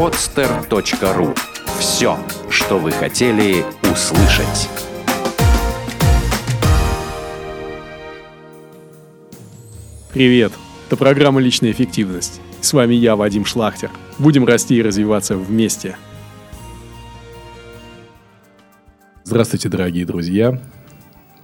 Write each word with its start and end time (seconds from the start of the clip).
podster.ru 0.00 1.36
Все, 1.78 2.18
что 2.48 2.78
вы 2.78 2.90
хотели 2.90 3.62
услышать. 3.82 4.70
Привет! 10.10 10.52
Это 10.86 10.96
программа 10.96 11.42
«Личная 11.42 11.72
эффективность». 11.72 12.40
С 12.62 12.72
вами 12.72 12.94
я, 12.94 13.14
Вадим 13.14 13.44
Шлахтер. 13.44 13.90
Будем 14.18 14.46
расти 14.46 14.76
и 14.76 14.82
развиваться 14.82 15.36
вместе. 15.36 15.98
Здравствуйте, 19.24 19.68
дорогие 19.68 20.06
друзья! 20.06 20.62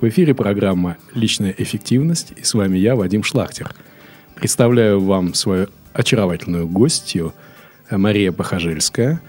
В 0.01 0.09
эфире 0.09 0.33
программа 0.33 0.97
«Личная 1.13 1.55
эффективность» 1.59 2.33
и 2.35 2.43
с 2.43 2.55
вами 2.55 2.79
я, 2.79 2.97
Вадим 2.97 3.23
Шлахтер. 3.23 3.75
Представляю 4.35 5.01
вам 5.01 5.35
свою 5.35 5.69
очаровательную 5.93 6.67
гостью 6.67 7.35
Мария 7.91 8.33
Похожельская. 8.33 9.21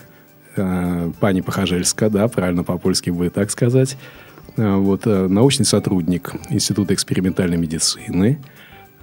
Э, 0.56 1.12
пани 1.20 1.42
Похожельская, 1.42 2.10
да, 2.10 2.28
правильно 2.28 2.64
по-польски 2.64 3.10
будет 3.10 3.34
так 3.34 3.52
сказать. 3.52 3.98
Э, 4.56 4.76
вот, 4.76 5.06
научный 5.06 5.66
сотрудник 5.66 6.34
Института 6.50 6.94
экспериментальной 6.94 7.58
медицины, 7.58 8.40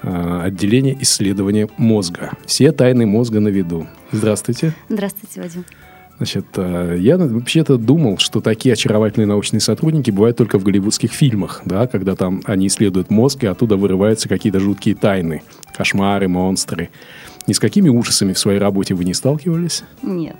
отделение 0.02 1.00
исследования 1.00 1.68
мозга. 1.78 2.32
Все 2.44 2.72
тайны 2.72 3.06
мозга 3.06 3.40
на 3.40 3.48
виду. 3.48 3.86
Здравствуйте. 4.12 4.74
Здравствуйте, 4.90 5.40
Вадим. 5.40 5.64
Значит, 6.18 6.46
я 6.56 7.16
вообще-то 7.16 7.76
думал, 7.76 8.18
что 8.18 8.40
такие 8.40 8.74
очаровательные 8.74 9.26
научные 9.26 9.60
сотрудники 9.60 10.10
бывают 10.10 10.36
только 10.36 10.58
в 10.58 10.62
голливудских 10.62 11.10
фильмах, 11.10 11.62
да, 11.64 11.86
когда 11.86 12.14
там 12.14 12.42
они 12.44 12.66
исследуют 12.66 13.10
мозг, 13.10 13.44
и 13.44 13.46
оттуда 13.46 13.76
вырываются 13.76 14.28
какие-то 14.28 14.60
жуткие 14.60 14.94
тайны, 14.94 15.42
кошмары, 15.74 16.28
монстры. 16.28 16.90
Ни 17.46 17.52
с 17.52 17.58
какими 17.58 17.88
ужасами 17.88 18.32
в 18.32 18.38
своей 18.38 18.58
работе 18.58 18.94
вы 18.94 19.04
не 19.04 19.14
сталкивались? 19.14 19.84
Нет. 20.02 20.36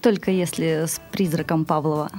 Только 0.00 0.30
если 0.30 0.84
с 0.86 1.00
призраком 1.12 1.64
Павлова. 1.64 2.10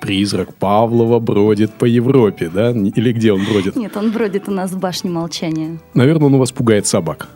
Призрак 0.00 0.54
Павлова 0.54 1.18
бродит 1.18 1.72
по 1.72 1.84
Европе, 1.84 2.50
да? 2.52 2.70
Или 2.70 3.12
где 3.12 3.32
он 3.32 3.44
бродит? 3.44 3.76
Нет, 3.76 3.96
он 3.96 4.12
бродит 4.12 4.48
у 4.48 4.52
нас 4.52 4.70
в 4.70 4.78
башне 4.78 5.10
молчания. 5.10 5.78
Наверное, 5.94 6.26
он 6.26 6.34
у 6.34 6.38
вас 6.38 6.52
пугает 6.52 6.86
собак. 6.86 7.28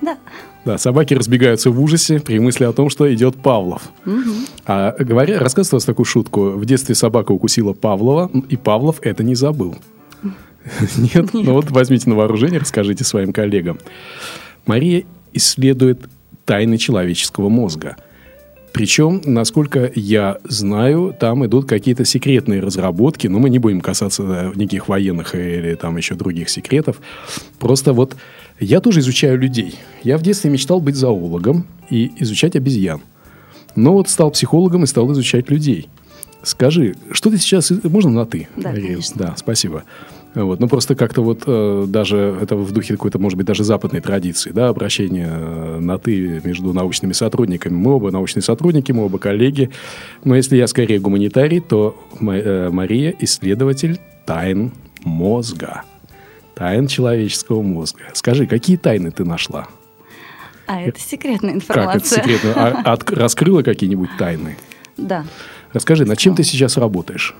Да. 0.00 0.16
Да, 0.64 0.78
собаки 0.78 1.12
разбегаются 1.12 1.70
в 1.70 1.80
ужасе 1.80 2.20
при 2.20 2.38
мысли 2.38 2.64
о 2.64 2.72
том, 2.72 2.88
что 2.88 3.12
идет 3.12 3.36
Павлов. 3.36 3.82
Угу. 4.06 4.30
А 4.66 4.94
говоря, 4.98 5.38
рассказываю 5.38 5.76
вас 5.76 5.84
такую 5.84 6.06
шутку. 6.06 6.50
В 6.50 6.64
детстве 6.64 6.94
собака 6.94 7.32
укусила 7.32 7.74
Павлова, 7.74 8.30
и 8.48 8.56
Павлов 8.56 9.00
это 9.02 9.22
не 9.22 9.34
забыл. 9.34 9.76
Нет? 10.96 11.34
Ну 11.34 11.52
вот 11.52 11.70
возьмите 11.70 12.08
на 12.08 12.16
вооружение, 12.16 12.60
расскажите 12.60 13.04
своим 13.04 13.32
коллегам. 13.34 13.78
Мария 14.66 15.04
исследует 15.34 16.08
тайны 16.44 16.78
человеческого 16.78 17.48
мозга. 17.48 17.96
Причем, 18.72 19.22
насколько 19.24 19.90
я 19.94 20.38
знаю, 20.42 21.14
там 21.18 21.46
идут 21.46 21.68
какие-то 21.68 22.04
секретные 22.04 22.60
разработки, 22.60 23.28
но 23.28 23.38
мы 23.38 23.48
не 23.48 23.60
будем 23.60 23.80
касаться 23.80 24.52
никаких 24.56 24.88
военных 24.88 25.34
или 25.36 25.74
там 25.76 25.96
еще 25.96 26.16
других 26.16 26.48
секретов. 26.48 27.00
Просто 27.60 27.92
вот 27.92 28.16
я 28.58 28.80
тоже 28.80 28.98
изучаю 29.00 29.38
людей. 29.38 29.76
Я 30.02 30.18
в 30.18 30.22
детстве 30.22 30.50
мечтал 30.50 30.80
быть 30.80 30.96
зоологом 30.96 31.66
и 31.88 32.10
изучать 32.18 32.56
обезьян. 32.56 33.00
Но 33.76 33.92
вот 33.92 34.08
стал 34.08 34.32
психологом 34.32 34.82
и 34.82 34.88
стал 34.88 35.12
изучать 35.12 35.50
людей. 35.50 35.88
Скажи, 36.42 36.96
что 37.12 37.30
ты 37.30 37.38
сейчас... 37.38 37.72
Можно 37.84 38.10
на 38.10 38.26
«ты»? 38.26 38.48
Да, 38.56 38.72
конечно. 38.72 39.16
Да, 39.16 39.34
спасибо. 39.36 39.84
Вот. 40.34 40.58
Ну, 40.58 40.68
просто 40.68 40.96
как-то 40.96 41.22
вот 41.22 41.44
э, 41.46 41.84
даже 41.86 42.36
это 42.42 42.56
в 42.56 42.72
духе 42.72 42.94
какой-то, 42.94 43.18
может 43.18 43.36
быть, 43.36 43.46
даже 43.46 43.62
западной 43.62 44.00
традиции, 44.00 44.50
да, 44.50 44.68
обращение 44.68 45.28
э, 45.30 45.78
на 45.80 45.98
«ты» 45.98 46.40
между 46.44 46.72
научными 46.72 47.12
сотрудниками. 47.12 47.74
Мы 47.74 47.92
оба 47.92 48.10
научные 48.10 48.42
сотрудники, 48.42 48.90
мы 48.90 49.04
оба 49.04 49.18
коллеги. 49.18 49.70
Но 50.24 50.34
если 50.34 50.56
я 50.56 50.66
скорее 50.66 50.98
гуманитарий, 50.98 51.60
то 51.60 51.96
э, 52.20 52.70
Мария– 52.70 53.14
исследователь 53.20 54.00
тайн 54.26 54.72
мозга. 55.04 55.82
Тайн 56.54 56.88
человеческого 56.88 57.62
мозга. 57.62 58.02
Скажи, 58.12 58.46
какие 58.46 58.76
тайны 58.76 59.12
ты 59.12 59.24
нашла? 59.24 59.68
А 60.66 60.80
это 60.80 60.98
секретная 60.98 61.54
информация. 61.54 62.22
Как 62.22 62.26
это 62.30 62.38
секретная? 62.38 62.54
А, 62.54 62.82
от, 62.92 63.10
раскрыла 63.10 63.62
какие-нибудь 63.62 64.10
тайны? 64.18 64.56
Да. 64.96 65.24
Расскажи, 65.72 66.04
над 66.04 66.18
чем 66.18 66.34
ты 66.34 66.42
сейчас 66.42 66.76
работаешь? 66.76 67.34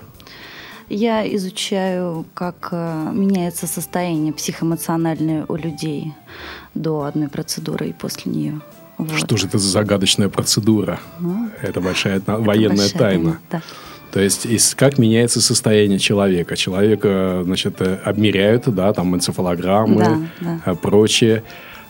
Я 0.89 1.35
изучаю, 1.35 2.25
как 2.33 2.69
э, 2.71 3.11
меняется 3.13 3.67
состояние 3.67 4.33
психоэмоциональное 4.33 5.45
у 5.47 5.55
людей 5.55 6.13
до 6.73 7.03
одной 7.03 7.27
процедуры 7.27 7.89
и 7.89 7.93
после 7.93 8.31
нее. 8.31 8.61
Вот. 8.97 9.17
Что 9.17 9.37
же 9.37 9.47
это 9.47 9.57
за 9.57 9.69
загадочная 9.69 10.29
процедура? 10.29 10.99
Ну, 11.19 11.49
это 11.61 11.81
большая 11.81 12.17
это 12.17 12.37
военная 12.37 12.77
большая 12.77 12.99
тайна. 12.99 13.39
Да. 13.51 13.61
То 14.11 14.21
есть, 14.21 14.75
как 14.75 14.97
меняется 14.97 15.41
состояние 15.41 15.99
человека. 15.99 16.55
Человека, 16.55 17.41
значит, 17.43 17.81
э, 17.81 17.99
обмеряют, 18.05 18.73
да, 18.73 18.93
там 18.93 19.13
энцефалограммы, 19.15 19.97
да, 19.97 20.19
да. 20.39 20.61
Э, 20.65 20.75
прочее 20.75 21.43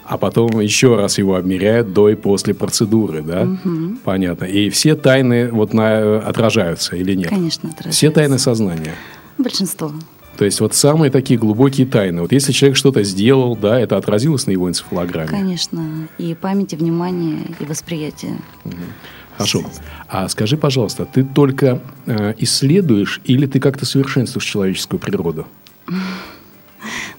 а 0.07 0.17
потом 0.17 0.59
еще 0.59 0.95
раз 0.95 1.17
его 1.17 1.35
обмеряют 1.35 1.93
до 1.93 2.09
и 2.09 2.15
после 2.15 2.53
процедуры, 2.53 3.21
да? 3.21 3.43
Угу. 3.43 3.97
Понятно. 4.03 4.45
И 4.45 4.69
все 4.69 4.95
тайны 4.95 5.49
вот 5.51 5.73
на, 5.73 6.19
отражаются 6.19 6.95
или 6.95 7.15
нет? 7.15 7.29
Конечно, 7.29 7.69
отражаются. 7.69 7.97
Все 7.97 8.11
тайны 8.11 8.37
сознания? 8.37 8.93
Большинство. 9.37 9.91
То 10.37 10.45
есть 10.45 10.59
вот 10.59 10.75
самые 10.75 11.11
такие 11.11 11.39
глубокие 11.39 11.87
тайны. 11.87 12.21
Вот 12.21 12.31
если 12.31 12.51
человек 12.51 12.77
что-то 12.77 13.03
сделал, 13.03 13.55
да, 13.55 13.79
это 13.79 13.97
отразилось 13.97 14.47
на 14.47 14.51
его 14.51 14.69
энцефалограмме? 14.69 15.29
Конечно. 15.29 16.07
И 16.17 16.35
память, 16.35 16.73
и 16.73 16.75
внимание, 16.75 17.39
и 17.59 17.65
восприятие. 17.65 18.37
Угу. 18.65 18.75
Хорошо. 19.37 19.63
А 20.07 20.29
скажи, 20.29 20.55
пожалуйста, 20.55 21.05
ты 21.05 21.23
только 21.23 21.81
э, 22.05 22.33
исследуешь 22.37 23.21
или 23.25 23.47
ты 23.47 23.59
как-то 23.59 23.85
совершенствуешь 23.85 24.45
человеческую 24.45 24.99
природу? 24.99 25.47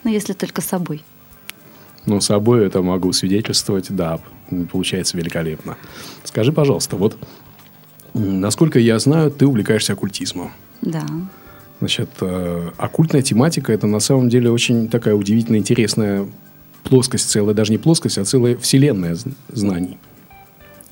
Ну, 0.04 0.12
если 0.12 0.34
только 0.34 0.60
собой. 0.60 1.02
Но 2.06 2.20
собой 2.20 2.64
это 2.66 2.82
могу 2.82 3.12
свидетельствовать, 3.12 3.86
да, 3.90 4.20
получается 4.70 5.16
великолепно. 5.16 5.76
Скажи, 6.24 6.52
пожалуйста, 6.52 6.96
вот 6.96 7.16
насколько 8.14 8.78
я 8.78 8.98
знаю, 8.98 9.30
ты 9.30 9.46
увлекаешься 9.46 9.92
оккультизмом. 9.92 10.52
Да. 10.82 11.04
Значит, 11.80 12.10
э, 12.20 12.70
оккультная 12.78 13.22
тематика 13.22 13.72
это 13.72 13.86
на 13.86 14.00
самом 14.00 14.28
деле 14.28 14.50
очень 14.50 14.88
такая 14.88 15.14
удивительно 15.14 15.56
интересная 15.56 16.26
плоскость, 16.84 17.28
целая 17.28 17.54
даже 17.54 17.72
не 17.72 17.78
плоскость, 17.78 18.18
а 18.18 18.24
целая 18.24 18.56
вселенная 18.56 19.16
знаний. 19.52 19.98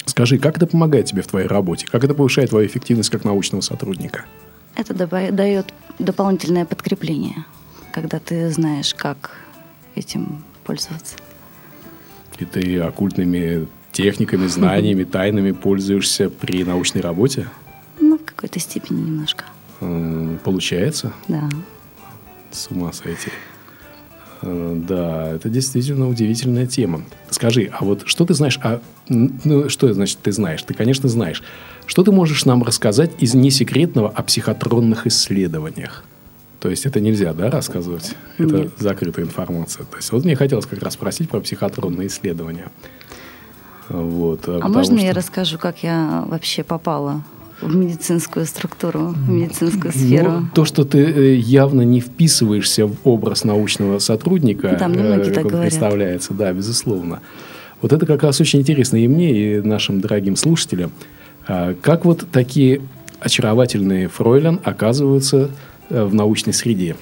Скажи, 0.04 0.38
как 0.38 0.56
это 0.56 0.66
помогает 0.66 1.06
тебе 1.06 1.22
в 1.22 1.26
твоей 1.26 1.46
работе? 1.46 1.86
Как 1.90 2.04
это 2.04 2.14
повышает 2.14 2.50
твою 2.50 2.66
эффективность 2.66 3.08
как 3.08 3.24
научного 3.24 3.62
сотрудника? 3.62 4.26
Это 4.76 4.92
дает 4.92 5.72
дополнительное 5.98 6.66
подкрепление, 6.66 7.46
когда 7.92 8.18
ты 8.18 8.50
знаешь, 8.50 8.94
как 8.94 9.38
этим 9.94 10.44
пользоваться. 10.64 11.16
И 12.38 12.44
ты 12.44 12.80
оккультными 12.80 13.68
техниками, 13.92 14.46
знаниями, 14.46 15.04
тайнами 15.18 15.52
пользуешься 15.52 16.30
при 16.30 16.64
научной 16.64 17.00
работе? 17.00 17.48
Ну, 18.00 18.18
в 18.18 18.24
какой-то 18.24 18.58
степени 18.58 19.02
немножко. 19.02 19.44
Получается? 20.44 21.12
Да. 21.28 21.48
С 22.50 22.70
ума 22.70 22.92
сойти. 22.92 23.30
Э, 24.42 24.80
да, 24.86 25.32
это 25.32 25.48
действительно 25.48 26.08
удивительная 26.08 26.66
тема. 26.66 27.02
Скажи, 27.30 27.70
а 27.72 27.84
вот 27.84 28.02
что 28.06 28.24
ты 28.24 28.34
знаешь 28.34 28.58
о... 28.62 28.80
Ну, 29.08 29.68
что 29.68 29.92
значит 29.92 30.18
ты 30.22 30.32
знаешь? 30.32 30.62
Ты, 30.62 30.74
конечно, 30.74 31.08
знаешь. 31.08 31.42
Что 31.86 32.02
ты 32.02 32.12
можешь 32.12 32.44
нам 32.44 32.62
рассказать 32.62 33.10
из 33.18 33.34
несекретного 33.34 34.08
о 34.08 34.22
психотронных 34.22 35.06
исследованиях? 35.06 36.04
То 36.64 36.70
есть 36.70 36.86
это 36.86 36.98
нельзя, 36.98 37.34
да, 37.34 37.50
рассказывать? 37.50 38.14
Это 38.38 38.56
Нет. 38.56 38.70
закрытая 38.78 39.26
информация. 39.26 39.84
То 39.84 39.98
есть 39.98 40.10
вот 40.12 40.24
мне 40.24 40.34
хотелось 40.34 40.64
как 40.64 40.82
раз 40.82 40.94
спросить 40.94 41.28
про 41.28 41.40
психотронные 41.40 42.06
исследования. 42.06 42.70
Вот, 43.90 44.48
а 44.48 44.66
можно 44.68 44.96
что... 44.96 45.06
я 45.06 45.12
расскажу, 45.12 45.58
как 45.58 45.82
я 45.82 46.24
вообще 46.26 46.64
попала 46.64 47.22
в 47.60 47.76
медицинскую 47.76 48.46
структуру, 48.46 49.08
в 49.08 49.28
медицинскую 49.28 49.92
ну, 49.94 50.00
сферу. 50.00 50.30
Ну, 50.30 50.46
то, 50.54 50.64
что 50.64 50.86
ты 50.86 51.00
э, 51.04 51.34
явно 51.34 51.82
не 51.82 52.00
вписываешься 52.00 52.86
в 52.86 52.96
образ 53.04 53.44
научного 53.44 53.98
сотрудника, 53.98 54.68
немногие 54.68 55.32
э, 55.32 55.34
так 55.34 55.44
говорят. 55.44 55.68
представляется, 55.68 56.32
да, 56.32 56.50
безусловно. 56.54 57.20
Вот 57.82 57.92
это 57.92 58.06
как 58.06 58.22
раз 58.22 58.40
очень 58.40 58.60
интересно 58.60 58.96
и 58.96 59.06
мне, 59.06 59.58
и 59.58 59.60
нашим 59.60 60.00
дорогим 60.00 60.34
слушателям. 60.34 60.92
А 61.46 61.74
как 61.74 62.06
вот 62.06 62.24
такие 62.32 62.80
очаровательные 63.20 64.08
фройлен 64.08 64.60
оказываются 64.64 65.50
в 65.90 66.14
научной 66.14 66.52
среде? 66.52 66.96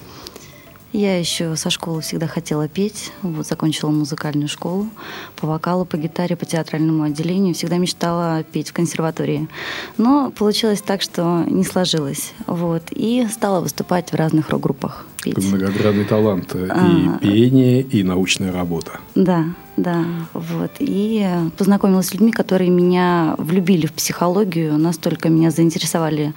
Я 0.93 1.19
еще 1.19 1.57
со 1.57 1.71
школы 1.71 2.03
всегда 2.03 2.27
хотела 2.27 2.69
петь. 2.69 3.13
Вот, 3.23 3.47
закончила 3.47 3.91
музыкальную 3.91 4.49
школу 4.49 4.89
по 5.37 5.47
вокалу, 5.47 5.87
по 5.87 5.97
гитаре, 5.97 6.37
по 6.37 6.45
театральному 6.45 7.05
отделению. 7.05 7.55
Всегда 7.55 7.79
мечтала 7.79 8.43
петь 8.43 8.69
в 8.69 8.73
консерватории. 8.75 9.49
Но 9.97 10.31
получилось 10.31 10.83
так, 10.83 11.01
что 11.01 11.45
не 11.49 11.65
сложилось. 11.65 12.35
Вот, 12.47 12.83
и 12.91 13.27
стала 13.33 13.61
выступать 13.63 14.13
в 14.13 14.15
разных 14.15 14.51
рок-группах. 14.51 15.07
Петь. 15.23 15.39
Многоградный 15.39 16.05
талант. 16.05 16.55
А, 16.55 17.19
и 17.23 17.27
пение, 17.27 17.81
и 17.81 18.03
научная 18.03 18.53
работа. 18.53 19.01
Да. 19.15 19.47
Да, 19.77 20.05
вот. 20.35 20.71
И 20.81 21.27
познакомилась 21.57 22.09
с 22.09 22.13
людьми, 22.13 22.31
которые 22.31 22.69
меня 22.69 23.35
влюбили 23.39 23.87
в 23.87 23.93
психологию, 23.93 24.77
настолько 24.77 25.31
меня 25.31 25.51
заинтересовали 25.51 26.35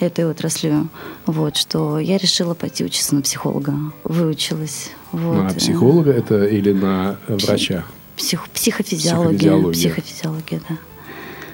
этой 0.00 0.26
отраслью, 0.26 0.88
вот, 1.26 1.56
что 1.56 2.00
я 2.00 2.18
решила 2.18 2.54
пойти 2.54 2.84
учиться 2.84 3.14
на 3.14 3.22
психолога. 3.22 3.74
Выучилась. 4.02 4.90
Вот. 5.12 5.44
На 5.44 5.54
психолога 5.54 6.10
это 6.10 6.44
или 6.44 6.72
на 6.72 7.18
врача? 7.28 7.84
Псих, 8.16 8.48
психофизиология. 8.48 9.38
Психофизиология. 9.38 9.90
Психофизиология, 9.90 10.60
да. 10.68 10.76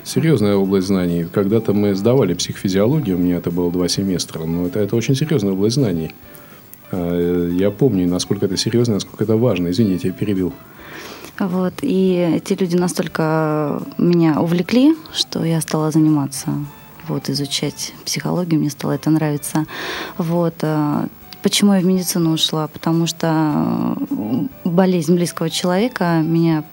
Серьезная 0.04 0.54
область 0.56 0.86
знаний. 0.86 1.26
Когда-то 1.30 1.74
мы 1.74 1.94
сдавали 1.94 2.32
психофизиологию, 2.32 3.16
у 3.16 3.20
меня 3.20 3.36
это 3.36 3.50
было 3.50 3.70
два 3.70 3.88
семестра, 3.88 4.44
но 4.44 4.66
это, 4.66 4.80
это 4.80 4.96
очень 4.96 5.14
серьезная 5.14 5.52
область 5.52 5.74
знаний. 5.74 6.14
А, 6.90 7.50
я 7.50 7.70
помню, 7.70 8.08
насколько 8.08 8.46
это 8.46 8.56
серьезно, 8.56 8.94
насколько 8.94 9.24
это 9.24 9.36
важно. 9.36 9.68
Извините, 9.68 10.08
я 10.08 10.14
перебил. 10.14 10.54
Вот, 11.38 11.74
и 11.82 12.34
эти 12.36 12.54
люди 12.54 12.76
настолько 12.76 13.80
меня 13.96 14.40
увлекли, 14.40 14.96
что 15.12 15.44
я 15.44 15.60
стала 15.60 15.90
заниматься, 15.90 16.50
вот, 17.06 17.30
изучать 17.30 17.92
психологию, 18.04 18.60
мне 18.60 18.70
стало 18.70 18.92
это 18.92 19.10
нравиться. 19.10 19.66
Вот, 20.18 20.54
а, 20.62 21.06
Почему 21.42 21.72
я 21.72 21.80
в 21.80 21.84
медицину 21.84 22.32
ушла? 22.32 22.66
Потому 22.66 23.06
что 23.06 23.96
болезнь 24.64 25.14
близкого 25.14 25.48
человека 25.50 26.20
меня 26.24 26.64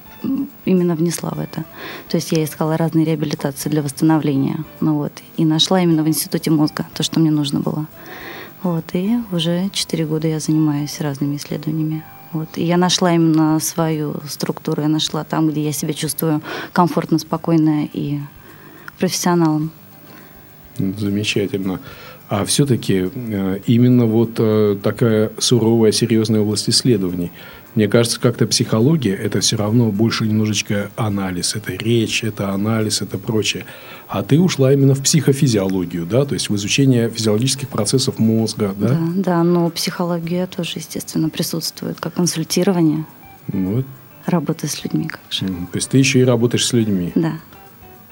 именно 0.66 0.96
внесла 0.96 1.30
в 1.30 1.40
это. 1.40 1.66
То 2.10 2.18
есть 2.18 2.32
я 2.32 2.44
искала 2.44 2.76
разные 2.76 3.06
реабилитации 3.06 3.70
для 3.70 3.84
восстановления. 3.84 4.66
Ну 4.82 4.96
вот. 4.96 5.14
И 5.38 5.46
нашла 5.46 5.82
именно 5.82 6.04
в 6.04 6.08
институте 6.08 6.50
мозга 6.50 6.86
то, 6.96 7.04
что 7.04 7.20
мне 7.20 7.30
нужно 7.30 7.60
было. 7.60 7.86
Вот. 8.64 8.86
И 8.94 9.20
уже 9.32 9.70
четыре 9.72 10.06
года 10.06 10.28
я 10.28 10.40
занимаюсь 10.40 11.00
разными 11.00 11.36
исследованиями. 11.36 12.04
Вот. 12.36 12.50
И 12.58 12.66
я 12.66 12.76
нашла 12.76 13.16
именно 13.16 13.62
свою 13.62 14.16
структуру. 14.28 14.82
Я 14.82 14.90
нашла 14.90 15.24
там, 15.24 15.50
где 15.50 15.64
я 15.64 15.72
себя 15.72 15.94
чувствую 15.94 16.42
комфортно, 16.74 17.18
спокойно 17.18 17.88
и 17.94 18.20
профессионалом. 19.00 19.72
Замечательно. 20.78 21.80
А 22.28 22.44
все-таки 22.44 23.10
э, 23.14 23.60
именно 23.68 24.06
вот 24.06 24.32
э, 24.38 24.76
такая 24.84 25.32
суровая, 25.38 25.94
серьезная 25.94 26.42
область 26.42 26.70
исследований. 26.70 27.32
Мне 27.76 27.88
кажется, 27.88 28.20
как-то 28.20 28.48
психология– 28.48 29.14
это 29.24 29.42
все 29.42 29.58
равно 29.58 29.92
больше 29.92 30.26
немножечко 30.26 30.90
анализ. 30.96 31.56
Это 31.56 31.74
речь, 31.74 32.24
это 32.24 32.52
анализ, 32.52 33.02
это 33.02 33.18
прочее. 33.18 33.66
А 34.08 34.24
ты 34.24 34.40
ушла 34.40 34.72
именно 34.74 34.96
в 34.96 35.04
психофизиологию, 35.04 36.06
да? 36.06 36.26
То 36.26 36.34
есть 36.34 36.50
в 36.50 36.56
изучение 36.56 37.10
физиологических 37.10 37.68
процессов 37.68 38.18
мозга, 38.18 38.74
да? 38.78 38.90
Да, 38.90 39.00
да 39.16 39.44
но 39.44 39.70
психология 39.70 40.48
тоже, 40.48 40.80
естественно, 40.80 41.30
присутствует, 41.30 42.00
как 42.00 42.14
консультирование. 42.14 43.06
Ну, 43.52 43.84
Работа 44.26 44.68
с 44.68 44.84
людьми, 44.84 45.08
как 45.08 45.22
же. 45.30 45.46
То 45.46 45.76
есть 45.76 45.90
ты 45.90 46.00
еще 46.00 46.20
и 46.20 46.24
работаешь 46.24 46.66
с 46.66 46.74
людьми? 46.74 47.12
Да. 47.14 47.34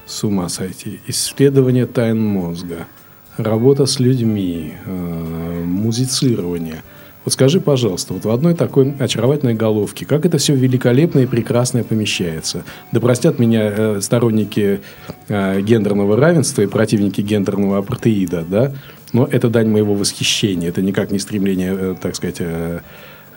С 0.06 0.24
ума 0.24 0.48
сойти. 0.50 1.00
Исследование 1.07 1.88
тайн 1.88 2.24
мозга– 2.24 2.88
работа 3.38 3.86
с 3.86 4.00
людьми, 4.00 4.74
э, 4.86 5.63
музицирование. 5.65 6.83
Вот 7.24 7.34
скажи, 7.34 7.62
пожалуйста, 7.62 8.14
вот 8.14 8.25
в 8.25 8.30
одной 8.30 8.54
такой 8.54 8.94
очаровательной 9.00 9.54
головке, 9.54 10.06
как 10.06 10.25
это 10.25 10.38
все 10.38 10.56
великолепно 10.56 11.20
и 11.20 11.25
прекрасно 11.25 11.84
помещается? 11.84 12.64
Да 12.92 13.00
простят 13.00 13.40
меня 13.40 13.74
э, 13.75 14.02
сторонники 14.02 14.81
э, 15.30 15.62
гендерного 15.62 16.18
равенства 16.18 16.62
и 16.62 16.68
противники 16.68 17.22
гендерного 17.22 17.78
апартеида, 17.78 18.46
да? 18.48 18.74
Но 19.14 19.25
это 19.31 19.50
дань 19.50 19.70
моего 19.70 19.94
восхищения, 19.94 20.70
это 20.70 20.81
никак 20.81 21.12
не 21.12 21.20
стремление, 21.20 21.96
так 22.02 22.16
сказать, 22.16 22.42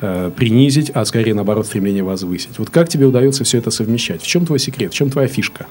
принизить, 0.00 0.90
а 0.90 1.04
скорее, 1.04 1.34
наоборот, 1.34 1.66
стремление 1.66 2.02
возвысить. 2.02 2.58
Вот 2.58 2.70
как 2.70 2.88
тебе 2.88 3.04
удается 3.04 3.44
все 3.44 3.58
это 3.58 3.70
совмещать? 3.70 4.22
В 4.22 4.26
чем 4.26 4.46
твой 4.46 4.58
секрет? 4.58 4.92
В 4.92 4.94
чем 4.94 5.10
твоя 5.10 5.28
фишка? 5.28 5.66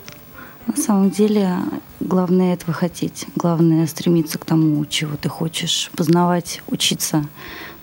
На 0.68 0.76
самом 0.78 1.12
деле, 1.12 1.58
главное 2.00 2.54
этого 2.54 2.74
хотеть. 2.74 3.28
Главное 3.36 3.86
стремиться 3.88 4.40
к 4.40 4.46
тому, 4.46 4.84
чего 4.86 5.16
ты 5.16 5.30
хочешь. 5.30 5.92
Познавать, 5.96 6.62
учиться, 6.68 7.26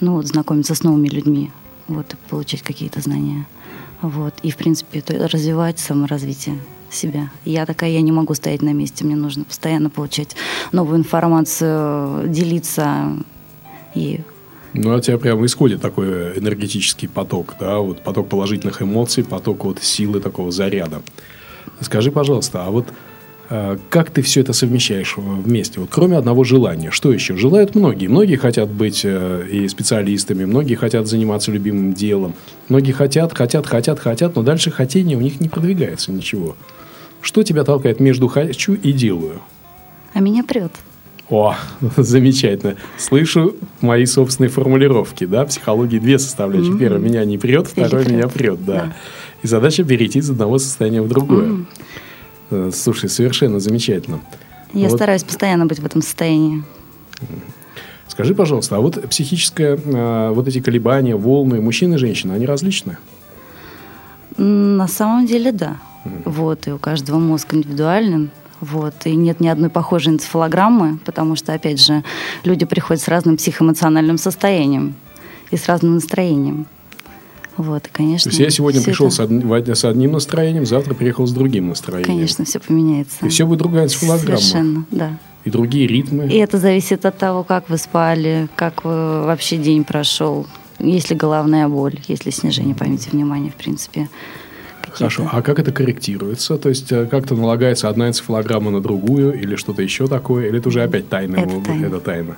ну 0.01 0.15
вот, 0.15 0.27
знакомиться 0.27 0.75
с 0.75 0.83
новыми 0.83 1.09
людьми, 1.09 1.53
вот, 1.87 2.15
и 2.15 2.17
получать 2.29 2.63
какие-то 2.63 3.01
знания. 3.01 3.47
Вот. 4.01 4.35
И, 4.43 4.51
в 4.51 4.57
принципе, 4.57 4.99
это 4.99 5.29
развивать 5.29 5.79
саморазвитие 5.79 6.59
себя. 6.91 7.31
Я 7.45 7.67
такая, 7.67 7.91
я 7.91 8.01
не 8.01 8.13
могу 8.13 8.35
стоять 8.35 8.63
на 8.63 8.73
месте, 8.73 9.05
мне 9.05 9.17
нужно 9.17 9.45
постоянно 9.45 9.89
получать 9.89 10.37
новую 10.73 10.99
информацию, 10.99 12.29
делиться 12.29 13.17
и 13.95 14.21
ну, 14.75 14.95
от 14.95 15.05
тебя 15.05 15.19
прямо 15.19 15.45
исходит 15.45 15.83
такой 15.83 16.39
энергетический 16.39 17.07
поток, 17.07 17.57
да, 17.61 17.79
вот 17.79 18.03
поток 18.03 18.31
положительных 18.31 18.81
эмоций, 18.81 19.23
поток 19.23 19.67
вот 19.67 19.83
силы 19.83 20.19
такого 20.19 20.51
заряда. 20.51 21.03
Скажи, 21.83 22.11
пожалуйста, 22.11 22.65
а 22.65 22.71
вот 22.71 22.87
э, 23.51 23.79
как 23.91 24.11
ты 24.11 24.23
все 24.23 24.41
это 24.41 24.53
совмещаешь 24.53 25.17
вместе? 25.17 25.81
Вот 25.81 25.89
кроме 25.91 26.17
одного 26.17 26.45
желания, 26.45 26.91
что 26.91 27.13
еще? 27.13 27.37
Желают 27.37 27.75
многие. 27.75 28.07
Многие 28.07 28.37
хотят 28.37 28.71
быть 28.71 29.03
э, 29.05 29.47
и 29.51 29.69
специалистами, 29.69 30.45
многие 30.45 30.75
хотят 30.75 31.07
заниматься 31.07 31.51
любимым 31.51 31.93
делом. 31.93 32.35
Многие 32.69 32.93
хотят, 32.93 33.37
хотят, 33.37 33.67
хотят, 33.67 33.99
хотят, 33.99 34.37
но 34.37 34.43
дальше 34.43 34.71
хотение 34.71 35.17
у 35.17 35.21
них 35.21 35.41
не 35.41 35.49
продвигается 35.49 36.13
ничего. 36.13 36.57
Что 37.21 37.43
тебя 37.43 37.65
толкает 37.65 38.01
между 38.01 38.29
«хочу» 38.29 38.75
и 38.75 38.93
«делаю»? 38.93 39.41
А 40.13 40.21
меня 40.21 40.43
прет. 40.43 40.73
О, 41.31 41.55
замечательно. 41.97 42.77
Слышу 42.99 43.57
мои 43.81 44.05
собственные 44.05 44.51
формулировки, 44.51 45.25
да, 45.25 45.47
психологии 45.47 45.99
две 45.99 46.19
составляющие. 46.19 46.75
Mm-hmm. 46.75 46.79
Первое, 46.79 46.99
меня 46.99 47.25
не 47.25 47.39
прет, 47.39 47.69
второе, 47.69 48.07
меня 48.07 48.29
прет, 48.29 48.65
да. 48.65 48.75
да. 48.75 48.97
И 49.43 49.47
задача 49.47 49.85
перейти 49.85 50.21
из 50.21 50.31
одного 50.31 50.59
состояния 50.59 51.03
в 51.03 51.09
другое. 51.09 51.65
Mm-hmm. 52.51 52.73
Слушай, 52.73 53.09
совершенно 53.09 53.61
замечательно. 53.61 54.21
Я 54.73 54.89
вот. 54.89 54.97
стараюсь 54.97 55.25
постоянно 55.25 55.67
быть 55.67 55.81
в 55.81 55.87
этом 55.87 56.03
состоянии. 56.03 56.63
Скажи, 58.09 58.35
пожалуйста, 58.35 58.77
а 58.77 58.81
вот 58.81 59.09
психическое, 59.09 59.79
а, 59.87 60.33
вот 60.33 60.47
эти 60.47 60.61
колебания, 60.61 61.17
волны, 61.17 61.61
мужчины 61.61 61.95
и 61.95 61.99
женщины, 61.99 62.33
они 62.33 62.47
различны? 62.47 62.99
На 64.37 64.87
самом 64.87 65.27
деле, 65.27 65.51
да. 65.51 65.79
Mm-hmm. 66.05 66.23
Вот, 66.27 66.67
и 66.69 66.73
у 66.73 66.79
каждого 66.79 67.19
мозг 67.19 67.55
индивидуален. 67.55 68.31
Вот, 68.61 68.95
и 69.07 69.17
нет 69.17 69.41
ни 69.41 69.49
одной 69.49 69.71
похожей 69.71 70.13
энцефалограммы, 70.13 70.99
потому 71.05 71.37
что, 71.37 71.53
опять 71.53 71.81
же, 71.81 72.05
люди 72.45 72.65
приходят 72.65 73.03
с 73.03 73.09
разным 73.09 73.37
психоэмоциональным 73.37 74.19
состоянием 74.19 74.95
и 75.51 75.57
с 75.57 75.67
разным 75.67 75.95
настроением. 75.95 76.67
Вот, 77.57 77.87
и, 77.87 77.91
конечно. 77.91 78.31
То 78.31 78.37
есть 78.37 78.41
я 78.41 78.51
сегодня 78.51 78.83
пришел 78.83 79.09
это... 79.09 79.17
с, 79.17 79.21
одним, 79.21 79.75
с 79.75 79.85
одним 79.85 80.13
настроением, 80.13 80.67
завтра 80.67 80.95
приехал 80.95 81.27
с 81.27 81.33
другим 81.33 81.69
настроением. 81.69 82.15
Конечно, 82.15 82.45
все 82.45 82.59
поменяется. 82.61 83.27
И 83.27 83.29
все 83.29 83.47
будет 83.47 83.59
другая 83.59 83.85
энцефалограмма. 83.85 84.39
Совершенно, 84.39 84.85
да. 84.91 85.19
И 85.45 85.51
другие 85.51 85.87
ритмы. 85.87 86.29
И 86.29 86.37
это 86.37 86.59
зависит 86.59 87.05
от 87.05 87.19
того, 87.19 87.43
как 87.43 87.69
вы 87.69 87.77
спали, 87.77 88.49
как 88.57 88.85
вы 88.85 89.25
вообще 89.25 89.57
день 89.57 89.85
прошел, 89.85 90.47
есть 90.79 91.11
ли 91.11 91.17
головная 91.17 91.69
боль, 91.69 91.99
есть 92.09 92.27
ли 92.27 92.33
снижение 92.33 92.75
памяти 92.75 93.09
внимания, 93.11 93.51
в 93.51 93.57
принципе. 93.57 94.09
Хорошо. 94.93 95.29
А 95.33 95.43
как 95.43 95.59
это 95.59 95.73
корректируется? 95.73 96.59
То 96.59 96.69
есть 96.69 96.93
э, 96.93 97.07
как-то 97.07 97.35
налагается 97.35 97.89
одна 97.89 98.09
энцефалограмма 98.09 98.71
на 98.71 98.81
другую 98.81 99.41
или 99.41 99.57
что-то 99.57 99.83
еще 99.83 100.07
такое? 100.07 100.49
Или 100.49 100.59
это 100.59 100.69
уже 100.69 100.83
опять 100.83 101.09
тайна? 101.09 101.37
Это 101.37 101.61
тайна. 101.61 101.87
Это 101.87 102.01
тайна. 102.01 102.37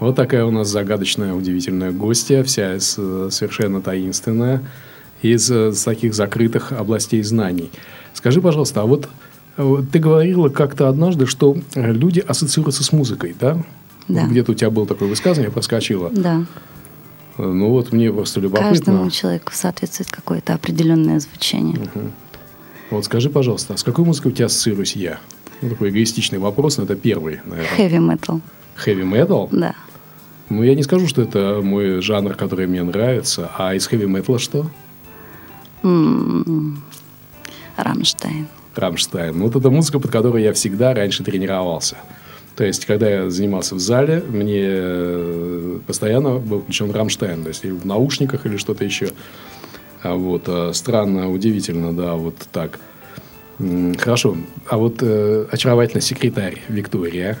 Вот 0.00 0.16
такая 0.16 0.44
у 0.46 0.50
нас 0.50 0.68
загадочная, 0.68 1.34
удивительная 1.34 1.92
гостья, 1.92 2.42
вся 2.42 2.74
э, 2.74 2.80
совершенно 2.80 3.82
таинственная, 3.82 4.62
из, 5.20 5.50
из 5.50 5.50
э, 5.50 5.84
таких 5.84 6.14
закрытых 6.14 6.72
областей 6.72 7.22
знаний. 7.22 7.70
Скажи, 8.14 8.40
пожалуйста, 8.40 8.80
а 8.80 8.86
вот 8.86 9.08
ты 9.92 9.98
говорила 9.98 10.48
как-то 10.48 10.88
однажды, 10.88 11.26
что 11.26 11.56
люди 11.74 12.20
ассоциируются 12.20 12.82
с 12.82 12.92
музыкой, 12.92 13.36
да? 13.38 13.62
Да. 14.08 14.26
Где-то 14.26 14.52
у 14.52 14.54
тебя 14.54 14.70
было 14.70 14.86
такое 14.86 15.08
высказывание, 15.08 15.52
проскочило. 15.52 16.10
Да. 16.10 16.44
Ну 17.36 17.70
вот 17.70 17.92
мне 17.92 18.10
просто 18.12 18.40
любопытно. 18.40 18.70
Каждому 18.70 19.10
человеку 19.10 19.52
соответствует 19.54 20.10
какое-то 20.10 20.54
определенное 20.54 21.20
звучание. 21.20 21.78
Угу. 21.78 22.04
Вот 22.90 23.04
скажи, 23.04 23.30
пожалуйста, 23.30 23.74
а 23.74 23.76
с 23.76 23.84
какой 23.84 24.04
музыкой 24.04 24.32
у 24.32 24.34
тебя 24.34 24.46
ассоциируюсь 24.46 24.96
я? 24.96 25.20
Ну, 25.60 25.68
такой 25.68 25.90
эгоистичный 25.90 26.38
вопрос, 26.38 26.78
но 26.78 26.84
это 26.84 26.96
первый, 26.96 27.40
наверное. 27.44 27.78
Heavy 27.78 27.98
metal. 27.98 28.40
Heavy 28.84 29.02
metal? 29.02 29.48
Да. 29.52 29.74
Ну, 30.50 30.64
я 30.64 30.74
не 30.74 30.82
скажу, 30.82 31.06
что 31.06 31.22
это 31.22 31.60
мой 31.62 32.02
жанр, 32.02 32.34
который 32.34 32.66
мне 32.66 32.82
нравится. 32.82 33.50
А 33.56 33.72
из 33.74 33.88
metal 33.88 34.38
что? 34.38 34.66
Рамштайн. 37.76 38.48
Рамштайн. 38.74 39.38
Ну, 39.38 39.46
вот 39.46 39.56
это 39.56 39.70
музыка, 39.70 40.00
под 40.00 40.10
которой 40.10 40.42
я 40.42 40.52
всегда 40.52 40.92
раньше 40.92 41.22
тренировался. 41.22 41.96
То 42.56 42.64
есть, 42.64 42.84
когда 42.84 43.08
я 43.08 43.30
занимался 43.30 43.76
в 43.76 43.78
зале, 43.78 44.22
мне 44.28 44.64
э, 44.64 45.78
постоянно 45.86 46.38
был 46.38 46.62
включен 46.62 46.90
Рамштайн. 46.90 47.42
То 47.42 47.48
есть, 47.48 47.64
или 47.64 47.70
в 47.70 47.86
наушниках, 47.86 48.44
или 48.44 48.56
что-то 48.56 48.84
еще. 48.84 49.10
А 50.02 50.14
вот, 50.14 50.44
а, 50.48 50.72
странно, 50.74 51.30
удивительно, 51.30 51.92
да, 51.96 52.14
вот 52.14 52.34
так. 52.52 52.80
Хорошо. 53.98 54.36
А 54.68 54.78
вот 54.78 54.96
э, 55.00 55.46
очаровательный 55.50 56.02
секретарь 56.02 56.60
Виктория. 56.68 57.38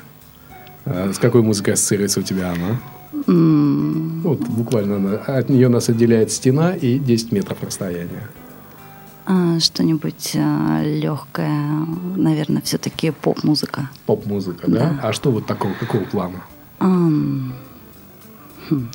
А 0.84 1.12
с 1.12 1.18
какой 1.18 1.42
музыкой 1.42 1.74
ассоциируется 1.74 2.20
у 2.20 2.22
тебя 2.22 2.52
она? 2.52 2.80
Mm. 3.12 4.20
Вот 4.22 4.38
буквально 4.40 5.16
от 5.18 5.48
нее 5.48 5.68
нас 5.68 5.88
отделяет 5.88 6.30
стена 6.30 6.74
и 6.74 6.98
10 6.98 7.32
метров 7.32 7.62
расстояния. 7.62 8.28
А, 9.26 9.58
что-нибудь 9.60 10.32
а, 10.36 10.82
легкое, 10.82 11.86
наверное, 12.16 12.62
все-таки 12.62 13.10
поп-музыка. 13.10 13.90
Поп-музыка, 14.06 14.70
да? 14.70 14.78
Да. 14.78 15.00
А 15.08 15.12
что 15.12 15.30
вот 15.30 15.46
такого, 15.46 15.72
какого 15.74 16.04
плана? 16.04 16.42
Ам, 16.78 17.52
хм. 18.68 18.88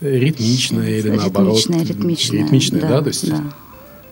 Ритмичная 0.00 0.98
или 0.98 1.10
наоборот? 1.10 1.56
Ритмичная, 1.56 1.84
ритмичная. 1.84 2.42
Ритмичная, 2.42 2.80
да? 2.82 3.02
То 3.02 3.08
есть, 3.08 3.28
да. 3.28 3.42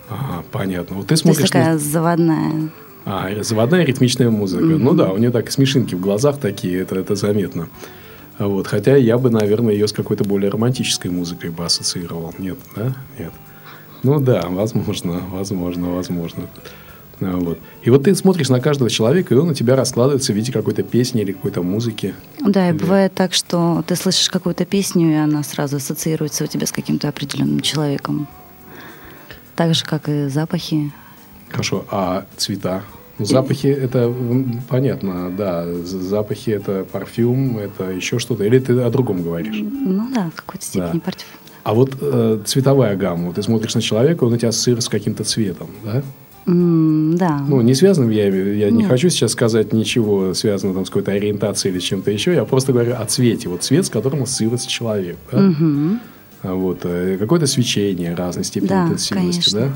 Ага, 0.09 0.45
понятно. 0.51 0.97
Вот 0.97 1.03
ты 1.03 1.09
То 1.09 1.13
есть 1.15 1.23
смотришь 1.23 1.51
на- 1.53 1.61
такая 1.61 1.79
заводная. 1.79 2.71
А, 3.09 3.31
заводная 3.43 3.85
ритмичная 3.85 4.31
музыка. 4.31 4.65
Ну 4.65 4.93
да, 4.93 5.13
у 5.13 5.17
нее 5.17 5.31
так 5.31 5.51
смешинки 5.53 5.95
в 5.95 6.01
глазах 6.01 6.39
такие, 6.41 6.81
это, 6.81 6.97
это 6.97 7.15
заметно. 7.15 7.69
Вот. 8.37 8.67
Хотя 8.67 8.97
я 8.97 9.17
бы, 9.17 9.31
наверное, 9.31 9.73
ее 9.73 9.87
с 9.87 9.93
какой-то 9.93 10.25
более 10.25 10.51
романтической 10.51 11.11
музыкой 11.11 11.51
бы 11.51 11.65
ассоциировал. 11.65 12.35
Нет, 12.39 12.59
да? 12.75 12.95
Нет. 13.17 13.33
Ну 14.03 14.19
да, 14.21 14.45
возможно, 14.49 15.23
возможно, 15.31 15.91
возможно. 15.95 16.49
А, 17.21 17.37
Вот. 17.37 17.61
И 17.85 17.91
вот 17.91 18.03
ты 18.05 18.15
смотришь 18.17 18.49
на 18.49 18.59
каждого 18.61 18.91
человека, 18.91 19.35
и 19.35 19.39
он 19.39 19.51
у 19.51 19.55
тебя 19.55 19.77
раскладывается 19.77 20.33
в 20.33 20.37
виде 20.37 20.53
какой-то 20.53 20.83
песни 20.83 21.23
или 21.23 21.31
какой-то 21.31 21.63
музыки. 21.63 22.13
Да, 22.45 22.67
и 22.69 22.73
Или- 22.73 22.79
бывает 22.79 23.15
так, 23.15 23.33
что 23.33 23.85
ты 23.87 23.95
слышишь 23.95 24.29
какую-то 24.31 24.65
песню, 24.65 25.13
и 25.13 25.15
она 25.15 25.45
сразу 25.45 25.77
ассоциируется 25.77 26.43
у 26.43 26.49
тебя 26.49 26.67
с 26.67 26.73
каким-то 26.73 27.09
определенным 27.09 27.61
человеком. 27.61 28.27
Так 29.55 29.75
же, 29.75 29.85
как 29.85 30.09
и 30.09 30.27
запахи. 30.27 30.93
Хорошо, 31.49 31.85
а 31.91 32.27
цвета? 32.37 32.83
Ну, 33.19 33.25
запахи 33.25 33.67
это 33.69 34.13
понятно, 34.69 35.31
да. 35.37 35.65
Запахи 35.85 36.51
это 36.51 36.85
парфюм, 36.91 37.59
это 37.59 37.91
еще 37.91 38.19
что-то. 38.19 38.45
Или 38.45 38.59
ты 38.59 38.73
о 38.81 38.91
другом 38.91 39.23
говоришь? 39.23 39.57
Ну 39.63 40.09
да, 40.15 40.31
в 40.35 40.43
какой-то 40.43 40.65
степени 40.65 40.93
Да. 40.95 41.01
партия. 41.01 41.25
А 41.65 41.75
вот 41.75 41.97
э, 42.01 42.41
цветовая 42.45 42.95
гамма, 42.97 43.33
ты 43.33 43.43
смотришь 43.43 43.75
на 43.75 43.81
человека, 43.83 44.25
он 44.25 44.35
у 44.35 44.37
тебя 44.37 44.51
ассоциируется 44.51 44.87
с 44.87 44.91
каким-то 44.91 45.25
цветом, 45.25 45.69
да? 45.85 46.03
М, 46.47 47.17
Да. 47.17 47.39
Ну, 47.49 47.61
не 47.63 47.75
связанным 47.75 48.11
я, 48.11 48.29
я 48.29 48.71
не 48.71 48.79
Нет. 48.83 48.89
хочу 48.89 49.09
сейчас 49.09 49.33
сказать 49.33 49.73
ничего 49.73 50.33
связанного 50.35 50.77
там, 50.77 50.85
с 50.87 50.91
какой-то 50.91 51.11
ориентацией 51.13 51.73
или 51.73 51.81
с 51.81 51.85
чем-то 51.85 52.11
еще, 52.13 52.35
я 52.35 52.45
просто 52.45 52.73
говорю 52.73 52.95
о 52.97 53.05
цвете. 53.07 53.49
Вот 53.49 53.63
цвет, 53.65 53.85
с 53.87 53.89
которым 53.91 54.23
ассоциируется 54.23 54.69
человек. 54.69 55.17
Да? 55.33 55.53
А 56.43 56.55
Вот, 56.55 56.81
э, 56.85 57.17
какое-то 57.19 57.47
свечение 57.47 58.15
разной 58.15 58.45
степени 58.45 58.69
Да, 58.69 58.85
интенсивности, 58.85 59.51
конечно. 59.55 59.61
да? 59.61 59.73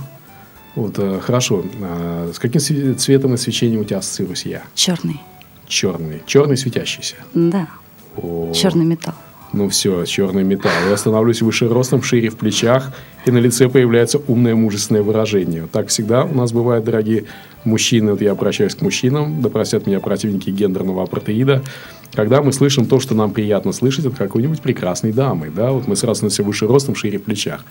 Вот, 0.74 0.98
э, 0.98 1.20
хорошо. 1.20 1.64
А, 1.82 2.30
с 2.32 2.38
каким 2.38 2.60
цветом 2.96 3.34
и 3.34 3.36
свечением 3.36 3.80
у 3.80 3.84
тебя 3.84 3.98
ассоциируюсь 3.98 4.46
я? 4.46 4.62
Черный. 4.74 5.20
Черный. 5.66 6.22
Черный 6.26 6.56
светящийся. 6.56 7.16
Да. 7.34 7.68
О. 8.16 8.52
Черный 8.54 8.84
металл. 8.84 9.14
Ну 9.52 9.68
все, 9.68 10.04
черный 10.04 10.44
металл. 10.44 10.70
Я 10.88 10.96
становлюсь 10.96 11.42
выше 11.42 11.68
ростом, 11.68 12.02
шире 12.02 12.28
в 12.28 12.36
плечах, 12.36 12.92
и 13.26 13.32
на 13.32 13.38
лице 13.38 13.68
появляется 13.68 14.20
умное 14.28 14.54
мужественное 14.54 15.02
выражение. 15.02 15.66
Так 15.72 15.88
всегда 15.88 16.24
у 16.24 16.34
нас 16.34 16.52
бывает, 16.52 16.84
дорогие 16.84 17.24
мужчины, 17.64 18.12
вот 18.12 18.20
я 18.20 18.30
обращаюсь 18.32 18.76
к 18.76 18.80
мужчинам, 18.80 19.42
да 19.42 19.48
простят 19.48 19.88
меня 19.88 19.98
противники 19.98 20.50
гендерного 20.50 21.02
апартеида, 21.02 21.64
когда 22.12 22.42
мы 22.42 22.52
слышим 22.52 22.86
то, 22.86 23.00
что 23.00 23.16
нам 23.16 23.32
приятно 23.32 23.72
слышать 23.72 24.06
от 24.06 24.14
какой-нибудь 24.14 24.60
прекрасной 24.60 25.12
дамы. 25.12 25.50
Да? 25.54 25.72
Вот 25.72 25.88
мы 25.88 25.96
сразу 25.96 26.18
становимся 26.18 26.44
выше 26.44 26.68
ростом, 26.68 26.94
шире 26.94 27.18
в 27.18 27.24
плечах. 27.24 27.64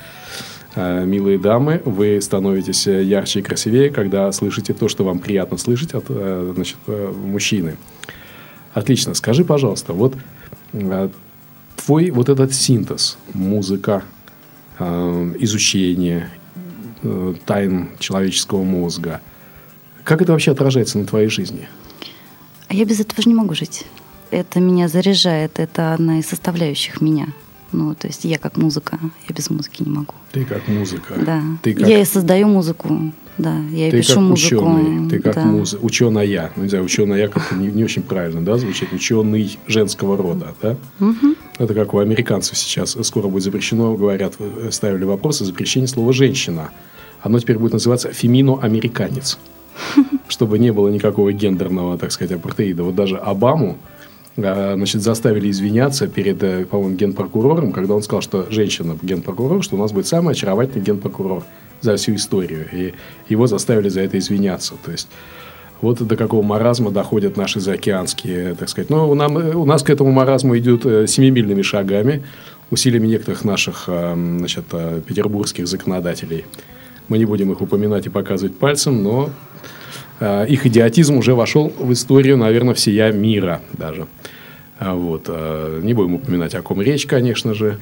Э, 0.79 1.03
Милые 1.05 1.37
дамы, 1.37 1.81
вы 1.83 2.21
становитесь 2.21 2.87
э, 2.87 3.03
ярче 3.03 3.39
и 3.39 3.43
красивее, 3.43 3.89
когда 3.89 4.31
слышите 4.31 4.73
то, 4.73 4.87
что 4.87 5.03
вам 5.03 5.19
приятно 5.19 5.57
слышать 5.57 5.93
от 5.93 6.05
э, 6.07 6.53
значит, 6.55 6.77
мужчины. 6.87 7.75
Отлично. 8.73 9.13
Скажи, 9.13 9.43
пожалуйста, 9.43 9.91
вот 9.91 10.15
твой 11.75 12.11
вот 12.11 12.29
этот 12.29 12.53
синтез, 12.53 13.17
музыка, 13.33 14.03
изучение 14.79 16.29
тайн 17.45 17.89
человеческого 17.97 18.63
мозга, 18.63 19.21
как 20.03 20.21
это 20.21 20.31
вообще 20.31 20.51
отражается 20.51 20.99
на 20.99 21.05
твоей 21.05 21.27
жизни? 21.27 21.67
А 22.67 22.75
я 22.75 22.85
без 22.85 22.99
этого 22.99 23.21
же 23.21 23.29
не 23.29 23.35
могу 23.35 23.55
жить. 23.55 23.85
Это 24.29 24.59
меня 24.59 24.87
заряжает, 24.87 25.59
это 25.59 25.93
одна 25.93 26.19
из 26.19 26.27
составляющих 26.27 27.01
меня. 27.01 27.29
Ну, 27.71 27.93
то 27.93 28.07
есть 28.07 28.25
я 28.25 28.37
как 28.37 28.57
музыка, 28.57 28.99
я 29.27 29.35
без 29.35 29.49
музыки 29.49 29.83
не 29.83 29.91
могу. 29.91 30.13
Ты 30.31 30.43
как 30.43 30.67
музыка. 30.67 31.13
Да. 31.23 31.41
Ты 31.61 31.73
как, 31.73 31.87
Я 31.87 32.01
и 32.01 32.05
создаю 32.05 32.47
музыку, 32.47 33.13
да. 33.37 33.55
Я 33.71 33.87
и 33.87 33.91
ты 33.91 33.97
пишу 33.97 34.15
как 34.15 34.23
музыку. 34.23 34.65
ученый. 34.65 35.09
Ты 35.09 35.19
как 35.19 35.35
да. 35.35 35.45
муз... 35.45 35.77
ученая. 35.79 36.51
Ну, 36.55 36.63
не 36.63 36.69
знаю, 36.69 36.83
ученая 36.83 37.27
как-то 37.27 37.55
не, 37.55 37.67
не 37.67 37.83
очень 37.83 38.01
правильно, 38.01 38.41
да, 38.41 38.57
звучит. 38.57 38.91
Ученый 38.91 39.57
женского 39.67 40.17
рода, 40.17 40.53
да? 40.61 40.77
Мгм. 40.99 41.35
Это 41.57 41.73
как 41.73 41.93
у 41.93 41.99
американцев 41.99 42.57
сейчас 42.57 42.97
скоро 43.03 43.27
будет 43.27 43.43
запрещено, 43.43 43.95
говорят, 43.95 44.35
ставили 44.71 45.03
вопрос 45.03 45.41
о 45.41 45.45
запрещении 45.45 45.87
слова 45.87 46.11
«женщина». 46.13 46.71
Оно 47.21 47.39
теперь 47.39 47.57
будет 47.57 47.73
называться 47.73 48.11
«фемино-американец». 48.11 49.37
Чтобы 50.27 50.57
не 50.57 50.71
было 50.71 50.89
никакого 50.89 51.31
гендерного, 51.31 51.97
так 51.97 52.11
сказать, 52.11 52.31
апартеида. 52.31 52.83
Вот 52.83 52.95
даже 52.95 53.17
Обаму 53.17 53.77
значит, 54.41 55.01
заставили 55.01 55.49
извиняться 55.49 56.07
перед, 56.07 56.41
э, 56.43 56.65
по-моему, 56.65 56.95
генпрокурором, 56.95 57.71
когда 57.71 57.93
он 57.93 58.01
сказал, 58.01 58.21
что 58.21 58.47
женщина 58.49 58.97
генпрокурор, 59.01 59.63
что 59.63 59.75
у 59.75 59.79
нас 59.79 59.91
будет 59.91 60.07
самый 60.07 60.33
очаровательный 60.33 60.83
генпрокурор 60.83 61.43
за 61.81 61.95
всю 61.95 62.15
историю. 62.15 62.67
И 62.71 62.93
его 63.29 63.47
заставили 63.47 63.89
за 63.89 64.01
это 64.01 64.17
извиняться. 64.17 64.75
То 64.83 64.91
есть 64.91 65.07
вот 65.81 66.05
до 66.05 66.15
какого 66.15 66.41
маразма 66.41 66.91
доходят 66.91 67.37
наши 67.37 67.59
заокеанские, 67.59 68.55
так 68.55 68.69
сказать. 68.69 68.89
Но 68.89 69.09
у, 69.09 69.15
нам, 69.15 69.35
у 69.35 69.65
нас 69.65 69.83
к 69.83 69.89
этому 69.89 70.11
маразму 70.11 70.57
идет 70.57 70.85
э, 70.85 71.07
семимильными 71.07 71.61
шагами, 71.61 72.23
усилиями 72.69 73.07
некоторых 73.07 73.45
наших 73.45 73.85
э, 73.87 74.13
значит, 74.15 74.65
э, 74.71 75.01
петербургских 75.05 75.67
законодателей. 75.67 76.45
Мы 77.07 77.17
не 77.17 77.25
будем 77.25 77.51
их 77.51 77.61
упоминать 77.61 78.05
и 78.05 78.09
показывать 78.09 78.57
пальцем, 78.57 79.01
но 79.01 79.29
э, 79.29 79.48
их 80.21 80.65
идиотизм 80.65 81.17
уже 81.17 81.33
вошел 81.35 81.71
в 81.79 81.91
историю, 81.93 82.37
наверное, 82.37 82.73
всея 82.73 83.11
мира 83.11 83.61
даже. 83.73 84.07
А 84.77 84.93
Вот. 84.95 85.25
э, 85.27 85.81
Не 85.83 85.93
будем 85.93 86.15
упоминать, 86.15 86.55
о 86.55 86.61
ком 86.61 86.81
речь, 86.81 87.05
конечно 87.05 87.53
же. 87.53 87.79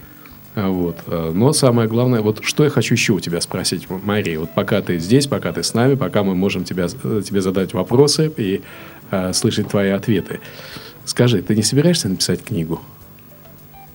Вот. 0.56 0.98
э, 1.06 1.32
Но 1.34 1.54
самое 1.54 1.88
главное, 1.88 2.22
вот 2.22 2.40
что 2.44 2.64
я 2.64 2.70
хочу 2.72 2.96
еще 2.96 3.14
у 3.14 3.20
тебя 3.20 3.40
спросить, 3.42 3.88
Мария, 3.90 4.40
вот 4.40 4.50
пока 4.56 4.82
ты 4.82 4.98
здесь, 4.98 5.28
пока 5.28 5.52
ты 5.54 5.62
с 5.62 5.74
нами, 5.76 5.94
пока 5.96 6.24
мы 6.24 6.34
можем 6.34 6.64
тебя, 6.64 6.88
э, 7.04 7.22
тебе 7.24 7.42
задать 7.42 7.74
вопросы 7.74 8.32
и 8.38 8.62
э, 9.12 9.34
слышать 9.34 9.68
твои 9.70 9.90
ответы. 9.90 10.40
Скажи, 11.06 11.42
ты 11.42 11.56
не 11.56 11.64
собираешься 11.64 12.10
написать 12.10 12.44
книгу? 12.44 12.82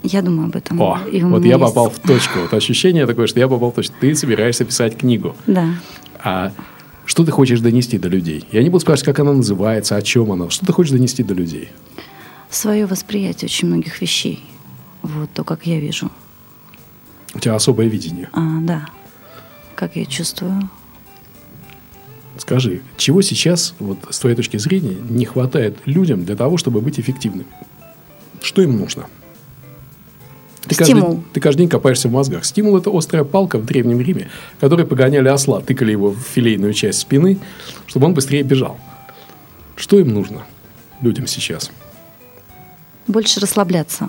Я 0.04 0.22
думаю 0.22 0.46
об 0.48 0.56
этом. 0.56 0.80
О, 0.80 0.98
И 1.10 1.20
вот 1.22 1.44
я 1.44 1.58
попал 1.58 1.90
в 1.90 1.98
точку. 1.98 2.40
Вот 2.40 2.54
ощущение 2.54 3.06
такое, 3.06 3.26
что 3.26 3.38
я 3.40 3.46
попал 3.48 3.70
в 3.70 3.74
точку. 3.74 3.94
Ты 4.00 4.14
собираешься 4.14 4.64
писать 4.64 4.96
книгу. 4.96 5.36
Да. 5.46 5.66
А 6.22 6.52
что 7.04 7.24
ты 7.24 7.32
хочешь 7.32 7.60
донести 7.60 7.98
до 7.98 8.08
людей? 8.08 8.46
Я 8.52 8.62
не 8.62 8.68
буду 8.68 8.80
спрашивать, 8.80 9.06
как 9.06 9.18
она 9.20 9.32
называется, 9.32 9.96
о 9.96 10.02
чем 10.02 10.32
она. 10.32 10.50
Что 10.50 10.66
ты 10.66 10.72
хочешь 10.72 10.92
донести 10.92 11.22
до 11.22 11.34
людей? 11.34 11.68
Свое 12.50 12.86
восприятие 12.86 13.46
очень 13.46 13.68
многих 13.68 14.00
вещей. 14.00 14.44
Вот 15.02 15.30
то, 15.32 15.42
как 15.42 15.66
я 15.66 15.80
вижу. 15.80 16.10
У 17.34 17.38
тебя 17.38 17.54
особое 17.54 17.86
видение. 17.86 18.28
А, 18.32 18.60
да. 18.60 18.86
Как 19.74 19.96
я 19.96 20.04
чувствую. 20.04 20.68
Скажи, 22.38 22.82
чего 22.96 23.22
сейчас, 23.22 23.74
вот 23.78 23.98
с 24.10 24.18
твоей 24.18 24.36
точки 24.36 24.56
зрения, 24.56 24.96
не 25.08 25.24
хватает 25.24 25.78
людям 25.86 26.24
для 26.24 26.36
того, 26.36 26.56
чтобы 26.56 26.80
быть 26.80 26.98
эффективными? 26.98 27.46
Что 28.40 28.62
им 28.62 28.78
нужно? 28.78 29.06
Ты 30.68 30.76
каждый, 30.76 31.00
Стимул. 31.00 31.24
ты 31.32 31.40
каждый 31.40 31.58
день 31.60 31.68
копаешься 31.68 32.08
в 32.08 32.12
мозгах. 32.12 32.44
Стимул– 32.44 32.76
это 32.78 32.96
острая 32.96 33.24
палка 33.24 33.58
в 33.58 33.64
Древнем 33.64 34.00
Риме, 34.00 34.30
которой 34.60 34.86
погоняли 34.86 35.28
осла, 35.28 35.60
тыкали 35.60 35.90
его 35.90 36.10
в 36.10 36.20
филейную 36.20 36.72
часть 36.72 37.00
спины, 37.00 37.38
чтобы 37.86 38.06
он 38.06 38.14
быстрее 38.14 38.42
бежал. 38.42 38.78
Что 39.74 39.98
им 39.98 40.08
нужно 40.08 40.44
людям 41.00 41.26
сейчас? 41.26 41.70
Больше 43.08 43.40
расслабляться. 43.40 44.08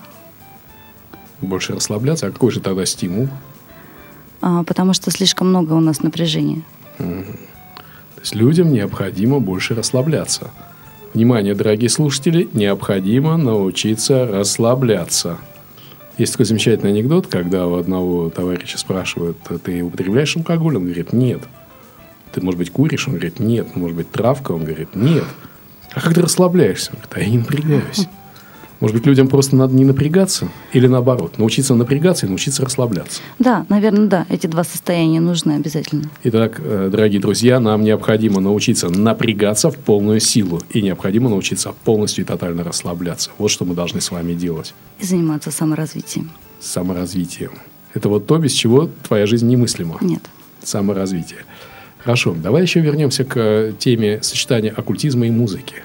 Больше 1.41 1.73
расслабляться? 1.73 2.27
А 2.27 2.31
какой 2.31 2.51
же 2.51 2.59
тогда 2.59 2.85
стимул? 2.85 3.27
А, 4.41 4.63
потому 4.63 4.93
что 4.93 5.09
слишком 5.09 5.49
много 5.49 5.73
у 5.73 5.79
нас 5.79 6.03
напряжения. 6.03 6.61
То 6.97 8.19
есть 8.21 8.35
людям 8.35 8.71
необходимо 8.71 9.39
больше 9.39 9.73
расслабляться. 9.73 10.51
Внимание, 11.13 11.55
дорогие 11.55 11.89
слушатели, 11.89 12.47
необходимо 12.53 13.37
научиться 13.37 14.27
расслабляться. 14.27 15.39
Есть 16.17 16.33
такой 16.33 16.45
замечательный 16.45 16.91
анекдот, 16.91 17.27
когда 17.27 17.65
у 17.67 17.75
одного 17.75 18.29
товарища 18.29 18.77
спрашивают, 18.77 19.37
«А 19.49 19.57
ты 19.57 19.81
употребляешь 19.81 20.35
алкоголь? 20.37 20.77
Он 20.77 20.85
говорит, 20.85 21.11
нет. 21.11 21.41
Ты, 22.31 22.41
может 22.41 22.57
быть, 22.59 22.71
куришь? 22.71 23.07
Он 23.07 23.13
говорит, 23.15 23.39
нет. 23.39 23.75
Может 23.75 23.97
быть, 23.97 24.11
травка? 24.11 24.51
Он 24.51 24.63
говорит, 24.63 24.95
нет. 24.95 25.25
А 25.91 26.01
как 26.01 26.13
ты 26.13 26.21
расслабляешься? 26.21 26.91
Он 26.91 26.99
говорит, 26.99 27.13
а 27.15 27.19
я 27.19 27.29
не 27.29 27.37
напрягаюсь. 27.39 28.07
Может 28.83 28.97
быть, 28.97 29.05
людям 29.05 29.29
просто 29.29 29.55
надо 29.55 29.73
не 29.73 29.85
напрягаться? 29.85 30.49
Или 30.73 30.87
наоборот, 30.87 31.37
научиться 31.37 31.73
напрягаться 31.73 32.25
и 32.25 32.29
научиться 32.29 32.65
расслабляться? 32.65 33.21
Да, 33.39 33.65
наверное, 33.69 34.07
да. 34.07 34.25
Эти 34.27 34.47
два 34.47 34.65
состояния 34.65 35.21
нужны 35.21 35.53
обязательно. 35.53 36.09
Итак, 36.25 36.59
э, 36.61 36.89
дорогие 36.91 37.21
друзья, 37.21 37.61
нам 37.61 37.83
необходимо 37.83 38.41
научиться 38.41 38.89
напрягаться 38.89 39.71
в 39.71 39.77
полную 39.77 40.19
силу. 40.19 40.61
И 40.69 40.81
необходимо 40.81 41.29
научиться 41.29 41.73
полностью 41.85 42.25
и 42.25 42.27
тотально 42.27 42.65
расслабляться. 42.65 43.31
Вот 43.37 43.51
что 43.51 43.63
мы 43.63 43.73
должны 43.73 44.01
с 44.01 44.11
вами 44.11 44.33
делать. 44.33 44.73
И 44.99 45.05
заниматься 45.05 45.49
саморазвитием. 45.49 46.31
Саморазвитием. 46.59 47.51
Это 47.93 48.09
вот 48.09 48.27
то, 48.27 48.37
без 48.37 48.51
чего 48.51 48.89
твоя 49.07 49.25
жизнь 49.27 49.47
немыслима. 49.47 49.97
Нет. 50.01 50.23
Саморазвитие. 50.61 51.45
Хорошо, 51.99 52.35
давай 52.35 52.63
еще 52.63 52.81
вернемся 52.81 53.23
к 53.23 53.37
э, 53.37 53.73
теме 53.79 54.21
сочетания 54.21 54.73
оккультизма 54.75 55.25
и 55.25 55.31
музыки. 55.31 55.75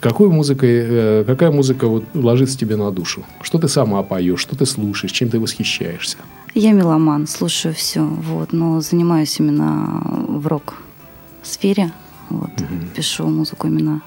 Какой 0.00 0.28
музыкой, 0.28 0.70
э, 0.70 1.24
какая 1.26 1.50
музыка 1.50 1.88
вот 1.88 2.04
ложится 2.14 2.56
тебе 2.56 2.76
на 2.76 2.90
душу? 2.90 3.24
Что 3.42 3.58
ты 3.58 3.68
сама 3.68 4.02
поешь, 4.02 4.40
что 4.40 4.56
ты 4.56 4.66
слушаешь, 4.66 5.12
чем 5.12 5.28
ты 5.28 5.40
восхищаешься? 5.40 6.18
Я 6.54 6.72
меломан, 6.72 7.26
слушаю 7.26 7.74
все, 7.74 8.02
вот, 8.04 8.52
но 8.52 8.80
занимаюсь 8.80 9.38
именно 9.40 10.02
в 10.28 10.46
рок-сфере. 10.46 11.92
Вот, 12.30 12.50
угу. 12.60 12.86
Пишу 12.94 13.26
музыку 13.28 13.66
именно 13.66 14.02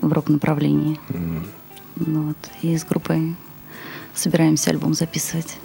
в 0.00 0.12
рок-направлении. 0.12 0.98
Угу. 1.08 2.12
Вот, 2.12 2.36
и 2.62 2.76
с 2.76 2.84
группой 2.84 3.36
собираемся 4.14 4.70
альбом 4.70 4.94
записывать. 4.94 5.58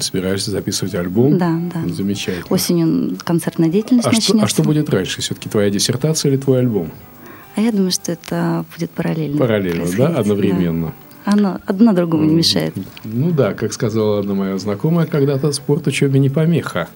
Собираешься 0.00 0.50
записывать 0.50 0.94
альбом? 0.94 1.38
Да, 1.38 1.58
да. 1.72 1.88
Замечательно. 1.88 2.46
Осенью 2.50 3.16
концертная 3.24 3.68
деятельность 3.68 4.06
а 4.06 4.10
начнется. 4.10 4.36
Что, 4.36 4.44
а 4.44 4.48
что 4.48 4.62
будет 4.62 4.90
раньше? 4.90 5.22
Все-таки 5.22 5.48
твоя 5.48 5.70
диссертация 5.70 6.30
или 6.30 6.38
твой 6.38 6.58
альбом? 6.58 6.90
А 7.56 7.60
я 7.60 7.72
думаю, 7.72 7.90
что 7.90 8.12
это 8.12 8.64
будет 8.74 8.90
параллельно. 8.90 9.38
Параллельно, 9.38 9.86
да? 9.96 10.08
Одновременно. 10.08 10.86
Да. 11.24 11.32
Оно 11.32 11.60
одно 11.66 11.92
другому 11.92 12.24
не 12.24 12.34
мешает. 12.34 12.74
Ну 13.02 13.30
да, 13.32 13.54
как 13.54 13.72
сказала 13.72 14.20
одна 14.20 14.34
моя 14.34 14.58
знакомая 14.58 15.06
когда-то, 15.06 15.50
спорт 15.52 15.86
учебе 15.86 16.20
не 16.20 16.28
помеха. 16.28 16.88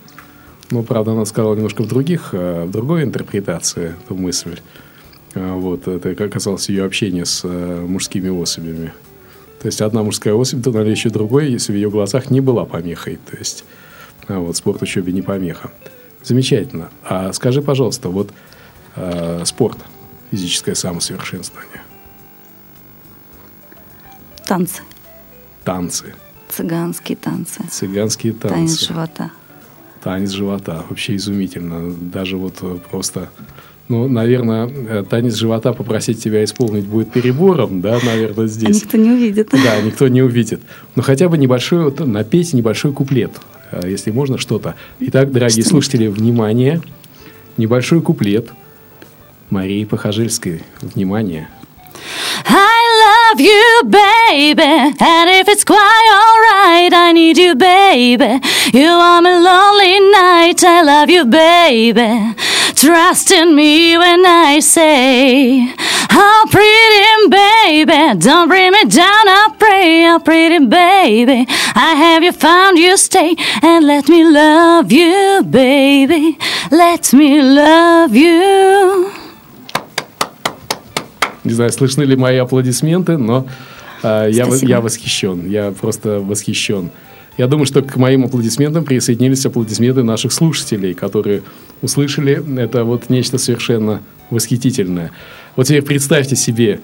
Ну, 0.70 0.82
правда, 0.84 1.12
она 1.12 1.24
сказала 1.24 1.56
немножко 1.56 1.82
в 1.82 1.88
других, 1.88 2.28
э, 2.32 2.64
в 2.64 2.70
другой 2.70 3.02
интерпретации 3.02 3.94
эту 4.04 4.14
мысль. 4.14 4.60
А, 5.34 5.56
вот, 5.56 5.88
это 5.88 6.14
касалось 6.28 6.68
ее 6.68 6.84
общения 6.84 7.24
с 7.24 7.40
э, 7.42 7.84
мужскими 7.88 8.28
особями. 8.30 8.92
То 9.60 9.66
есть 9.66 9.80
одна 9.80 10.02
мужская 10.02 10.34
особь, 10.34 10.62
то 10.62 10.70
наличие 10.70 11.12
другой, 11.12 11.50
если 11.50 11.72
в 11.72 11.74
ее 11.74 11.90
глазах 11.90 12.30
не 12.30 12.40
была 12.40 12.66
помехой. 12.66 13.18
То 13.28 13.36
есть 13.36 13.64
а 14.28 14.38
вот 14.38 14.56
спорт 14.56 14.80
учебе 14.82 15.12
не 15.12 15.22
помеха. 15.22 15.72
Замечательно. 16.22 16.90
А 17.02 17.32
скажи, 17.32 17.62
пожалуйста, 17.62 18.10
вот 18.10 18.30
э, 18.94 19.42
спорт, 19.44 19.78
физическое 20.30 20.75
самосовершенствование. 20.75 21.82
Танцы. 24.46 24.82
Танцы. 25.64 26.14
Цыганские 26.49 27.16
танцы. 27.16 27.62
Цыганские 27.70 28.32
танцы. 28.32 28.54
Танец 28.54 28.80
живота. 28.80 29.30
Танец 30.02 30.30
живота. 30.30 30.84
Вообще 30.88 31.16
изумительно. 31.16 31.92
Даже 31.92 32.37
вот 32.37 32.56
э, 32.62 32.78
просто 32.90 33.30
ну, 33.90 34.06
наверное, 34.06 34.68
э, 34.68 35.04
танец 35.08 35.34
живота 35.34 35.72
попросить 35.72 36.22
тебя 36.22 36.44
исполнить 36.44 36.87
будет 36.87 37.10
перебором, 37.10 37.80
да, 37.80 37.99
наверное, 38.04 38.46
здесь. 38.46 38.82
А 38.82 38.84
никто 38.84 38.96
не 38.96 39.10
увидит. 39.10 39.49
Да, 39.50 39.80
никто 39.82 40.06
не 40.06 40.22
увидит. 40.22 40.60
Но 40.94 41.02
хотя 41.02 41.28
бы 41.28 41.37
небольшой, 41.37 41.84
вот, 41.84 41.99
напеть 41.99 42.52
небольшой 42.52 42.92
куплет, 42.92 43.32
э, 43.72 43.88
если 43.88 44.12
можно, 44.12 44.38
что-то. 44.38 44.76
Итак, 45.00 45.32
дорогие 45.32 45.62
что? 45.62 45.70
слушатели, 45.70 46.06
внимание, 46.06 46.82
небольшой 47.56 48.00
куплет 48.00 48.50
Марии 49.50 49.85
Похожельской. 49.85 50.63
Внимание. 50.81 51.50
I 52.47 52.81
love 53.05 53.39
you, 53.39 53.83
baby. 53.85 54.63
And 54.63 55.29
if 55.29 55.47
it's 55.47 55.63
quite 55.63 56.09
alright, 56.21 56.93
I 56.93 57.12
need 57.13 57.38
you, 57.38 57.55
baby. 57.55 58.39
You 58.74 58.89
are 58.89 59.21
my 59.21 59.38
lonely 59.38 60.00
night. 60.12 60.63
I 60.63 60.81
love 60.81 61.09
you, 61.09 61.25
baby. 61.25 62.35
Trust 62.75 63.31
in 63.31 63.55
me 63.55 63.97
when 63.97 64.25
I 64.25 64.59
say, 64.59 65.74
Oh, 66.12 66.47
pretty 66.51 67.29
baby, 67.29 68.19
don't 68.19 68.47
bring 68.47 68.71
me 68.71 68.85
down, 68.85 69.27
I 69.27 69.53
pray. 69.57 70.05
Oh, 70.07 70.19
pretty 70.19 70.65
baby, 70.65 71.45
I 71.75 71.95
have 71.95 72.24
you 72.24 72.31
found, 72.31 72.77
you 72.77 72.95
stay. 72.97 73.35
And 73.62 73.85
let 73.85 74.07
me 74.07 74.24
love 74.24 74.91
you, 74.91 75.43
baby. 75.43 76.38
Let 76.71 77.13
me 77.13 77.41
love 77.41 78.15
you. 78.15 79.18
Не 81.44 81.52
знаю, 81.52 81.72
слышны 81.72 82.02
ли 82.02 82.16
мои 82.16 82.36
аплодисменты, 82.36 83.16
но 83.16 83.46
э, 84.02 84.28
я, 84.30 84.46
я 84.62 84.80
восхищен. 84.80 85.48
Я 85.48 85.72
просто 85.72 86.20
восхищен. 86.20 86.90
Я 87.38 87.46
думаю, 87.46 87.66
что 87.66 87.80
к 87.82 87.96
моим 87.96 88.24
аплодисментам 88.24 88.84
присоединились 88.84 89.46
аплодисменты 89.46 90.02
наших 90.02 90.32
слушателей, 90.32 90.92
которые 90.92 91.42
услышали 91.80 92.42
это 92.58 92.84
вот 92.84 93.08
нечто 93.08 93.38
совершенно 93.38 94.02
восхитительное. 94.28 95.10
Вот 95.56 95.66
теперь 95.66 95.82
представьте 95.82 96.36
себе 96.36 96.80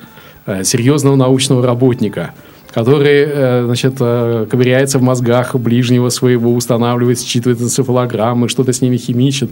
э, 0.46 0.64
серьезного 0.64 1.16
научного 1.16 1.64
работника, 1.64 2.32
который, 2.72 3.24
э, 3.26 3.64
значит, 3.66 3.96
э, 4.00 4.46
ковыряется 4.50 4.98
в 4.98 5.02
мозгах 5.02 5.54
ближнего 5.56 6.08
своего, 6.08 6.54
устанавливает, 6.54 7.20
считывает 7.20 7.60
энцефалограммы, 7.60 8.48
что-то 8.48 8.72
с 8.72 8.80
ними 8.80 8.96
химичит, 8.96 9.50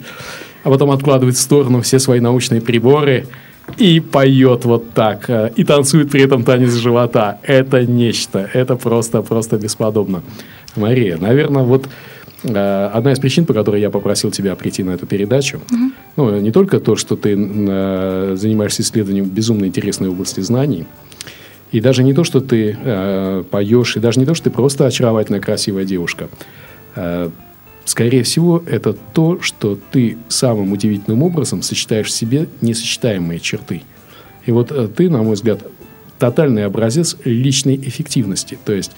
а 0.63 0.71
потом 0.71 0.91
откладывает 0.91 1.37
в 1.37 1.41
сторону 1.41 1.83
все 1.83 1.99
свои 1.99 2.21
научные 2.21 2.61
приборы 2.61 3.27
и 3.79 4.01
поет 4.01 4.65
вот 4.65 4.91
так, 4.93 5.29
э, 5.29 5.51
и 5.57 5.65
танцует 5.65 6.11
при 6.11 6.23
этом 6.23 6.45
танец 6.45 6.73
живота. 6.75 7.39
Это 7.43 7.85
нечто, 7.85 8.49
это 8.53 8.77
просто, 8.77 9.23
просто 9.23 9.57
бесподобно. 9.57 10.23
Мария, 10.77 11.17
наверное, 11.17 11.63
вот 11.63 11.89
э, 12.43 12.91
одна 12.93 13.13
из 13.13 13.19
причин, 13.19 13.47
по 13.47 13.55
которой 13.55 13.81
я 13.81 13.91
попросил 13.91 14.31
тебя 14.31 14.55
прийти 14.55 14.83
на 14.83 14.91
эту 14.91 15.07
передачу, 15.07 15.61
угу. 15.71 15.93
ну, 16.17 16.41
не 16.41 16.51
только 16.51 16.81
то, 16.81 16.97
что 16.97 17.17
ты 17.17 17.35
э, 17.37 18.35
занимаешься 18.37 18.83
исследованием 18.83 19.27
безумно 19.27 19.65
интересной 19.65 20.09
области 20.09 20.41
знаний, 20.41 20.87
и 21.73 21.81
даже 21.81 22.05
не 22.05 22.15
то, 22.15 22.23
что 22.23 22.41
ты 22.41 22.77
э, 22.81 23.45
поешь, 23.51 23.97
и 23.97 24.01
даже 24.01 24.21
не 24.21 24.27
то, 24.27 24.35
что 24.35 24.45
ты 24.45 24.51
просто 24.51 24.87
очаровательная, 24.87 25.41
красивая 25.41 25.85
девушка. 25.85 26.29
Э, 26.95 27.31
скорее 27.85 28.23
всего, 28.23 28.63
это 28.67 28.93
то, 28.93 29.41
что 29.41 29.79
ты 29.91 30.19
самым 30.29 30.73
удивительным 30.73 31.23
образом 31.23 31.63
сочетаешь 31.63 32.09
в 32.09 32.11
себе 32.11 32.49
несочетаемые 32.61 33.41
черты. 33.41 33.83
И 34.47 34.53
вот 34.53 34.71
э, 34.73 34.89
ты, 34.89 35.11
на 35.11 35.23
мой 35.23 35.35
взгляд, 35.35 35.61
тотальный 36.19 36.65
образец 36.65 37.17
личной 37.25 37.77
эффективности. 37.77 38.59
То 38.65 38.73
есть 38.73 38.93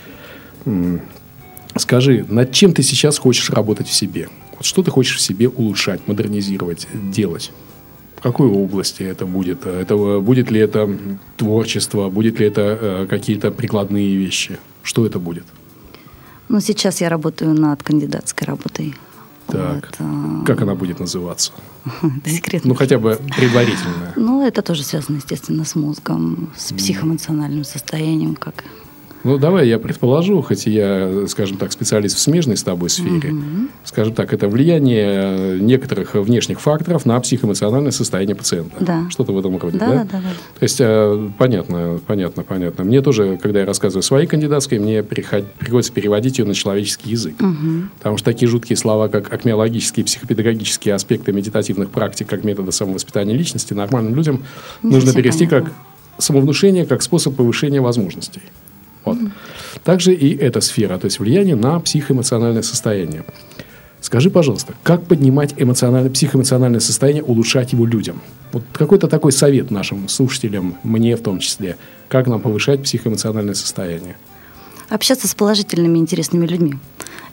Скажи, 1.77 2.25
над 2.29 2.53
чем 2.53 2.73
ты 2.73 2.83
сейчас 2.83 3.19
хочешь 3.19 3.51
работать 3.51 3.87
в 3.87 3.93
себе? 3.93 4.29
Вот 4.53 4.65
что 4.65 4.83
ты 4.83 4.91
хочешь 4.91 5.19
в 5.19 5.21
себе 5.21 5.49
улучшать, 5.49 6.07
модернизировать, 6.07 6.89
делать? 6.93 7.53
В 8.17 8.23
какой 8.23 8.49
области 8.49 9.03
это 9.03 9.27
будет? 9.27 9.67
Это, 9.67 9.97
будет 10.21 10.51
ли 10.51 10.59
это 10.59 10.89
творчество? 11.37 12.09
Будет 12.09 12.41
ли 12.41 12.47
это 12.47 12.79
э, 12.81 13.07
какие-то 13.09 13.51
прикладные 13.51 14.17
вещи? 14.17 14.59
Что 14.83 15.05
это 15.05 15.19
будет? 15.19 15.45
Ну, 16.49 16.61
сейчас 16.61 17.01
я 17.01 17.09
работаю 17.09 17.55
над 17.55 17.83
кандидатской 17.83 18.47
работой. 18.47 18.95
Так. 19.47 19.93
Вот. 19.99 20.47
Как 20.47 20.63
она 20.63 20.75
будет 20.75 21.01
называться? 21.01 21.53
Это 22.03 22.31
секретно. 22.31 22.69
Ну, 22.69 22.75
хотя 22.75 22.99
бы 22.99 23.19
предварительно. 23.37 24.13
Ну, 24.17 24.47
это 24.47 24.63
тоже 24.63 24.83
связано, 24.83 25.17
естественно, 25.17 25.65
с 25.65 25.75
мозгом, 25.75 26.51
с 26.57 26.73
психоэмоциональным 26.73 27.65
состоянием, 27.65 28.35
как 28.35 28.65
ну, 29.27 29.39
давай 29.39 29.69
я 29.69 29.79
предположу, 29.79 30.41
хоть 30.41 30.67
я, 30.67 31.27
скажем 31.27 31.57
так, 31.57 31.73
специалист 31.73 32.17
в 32.17 32.21
смежной 32.21 32.57
с 32.57 32.63
тобой 32.63 32.91
сфере, 32.91 33.31
угу. 33.31 33.69
скажем 33.85 34.15
так, 34.15 34.33
это 34.33 34.49
влияние 34.49 35.59
некоторых 35.59 36.15
внешних 36.15 36.61
факторов 36.61 37.05
на 37.05 37.19
психоэмоциональное 37.19 37.91
состояние 37.91 38.37
пациента. 38.37 38.77
Да. 38.79 39.11
Что-то 39.11 39.33
в 39.33 39.39
этом 39.39 39.59
роде, 39.59 39.79
да? 39.79 39.87
Да, 39.89 40.05
да, 40.05 40.19
да. 40.19 40.31
То 40.59 40.63
есть, 40.63 40.77
э, 40.81 41.31
понятно, 41.39 41.99
понятно, 42.07 42.45
понятно. 42.45 42.85
Мне 42.85 43.03
тоже, 43.03 43.37
когда 43.43 43.61
я 43.61 43.67
рассказываю 43.67 44.03
своей 44.03 44.29
кандидатской, 44.29 44.79
мне 44.79 45.03
приходится 45.03 45.93
переводить 45.93 46.39
ее 46.39 46.45
на 46.45 46.55
человеческий 46.55 47.11
язык. 47.11 47.35
Угу. 47.41 47.89
Потому 47.99 48.19
что 48.19 48.25
такие 48.25 48.49
жуткие 48.49 48.77
слова, 48.77 49.09
как 49.09 49.33
акмеологические, 49.33 50.07
психопедагогические 50.07 50.95
аспекты 50.95 51.33
медитативных 51.33 51.91
практик, 51.91 52.29
как 52.29 52.45
метода 52.45 52.71
самовоспитания 52.71 53.35
личности, 53.35 53.75
нормальным 53.75 54.15
людям 54.15 54.45
Не 54.85 54.93
нужно 54.93 55.13
перевести 55.13 55.47
понятно. 55.47 55.71
как 55.71 55.77
самовнушение, 56.19 56.87
как 56.87 57.03
способ 57.03 57.35
повышения 57.35 57.81
возможностей. 57.81 58.43
Вот. 59.07 59.19
Также 59.85 60.13
и 60.15 60.37
эта 60.37 60.61
сфера, 60.61 60.99
то 60.99 61.07
есть 61.07 61.19
влияние 61.19 61.57
на 61.57 61.81
психоэмоциональное 61.81 62.63
состояние. 62.63 63.25
Скажи, 64.01 64.31
пожалуйста, 64.31 64.75
как 64.83 65.05
поднимать 65.07 65.55
эмоциональное, 65.57 66.11
психоэмоциональное 66.11 66.81
состояние, 66.81 67.25
улучшать 67.25 67.73
его 67.73 67.87
людям? 67.87 68.21
Вот 68.53 68.63
какой-то 68.73 69.09
такой 69.09 69.33
совет 69.33 69.71
нашим 69.71 70.09
слушателям, 70.09 70.77
мне 70.83 71.17
в 71.17 71.23
том 71.23 71.41
числе, 71.41 71.77
как 72.09 72.27
нам 72.27 72.41
повышать 72.41 72.83
психоэмоциональное 72.83 73.55
состояние? 73.55 74.17
Общаться 74.89 75.27
с 75.27 75.35
положительными, 75.35 75.99
интересными 75.99 76.47
людьми. 76.47 76.75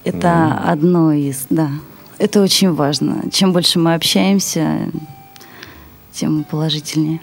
Это 0.03 0.27
mm. 0.27 0.71
одно 0.71 1.13
из, 1.13 1.45
да, 1.49 1.69
это 2.17 2.41
очень 2.41 2.73
важно. 2.73 3.23
Чем 3.31 3.53
больше 3.53 3.79
мы 3.79 3.93
общаемся, 3.93 4.89
тем 6.11 6.43
положительнее. 6.43 7.19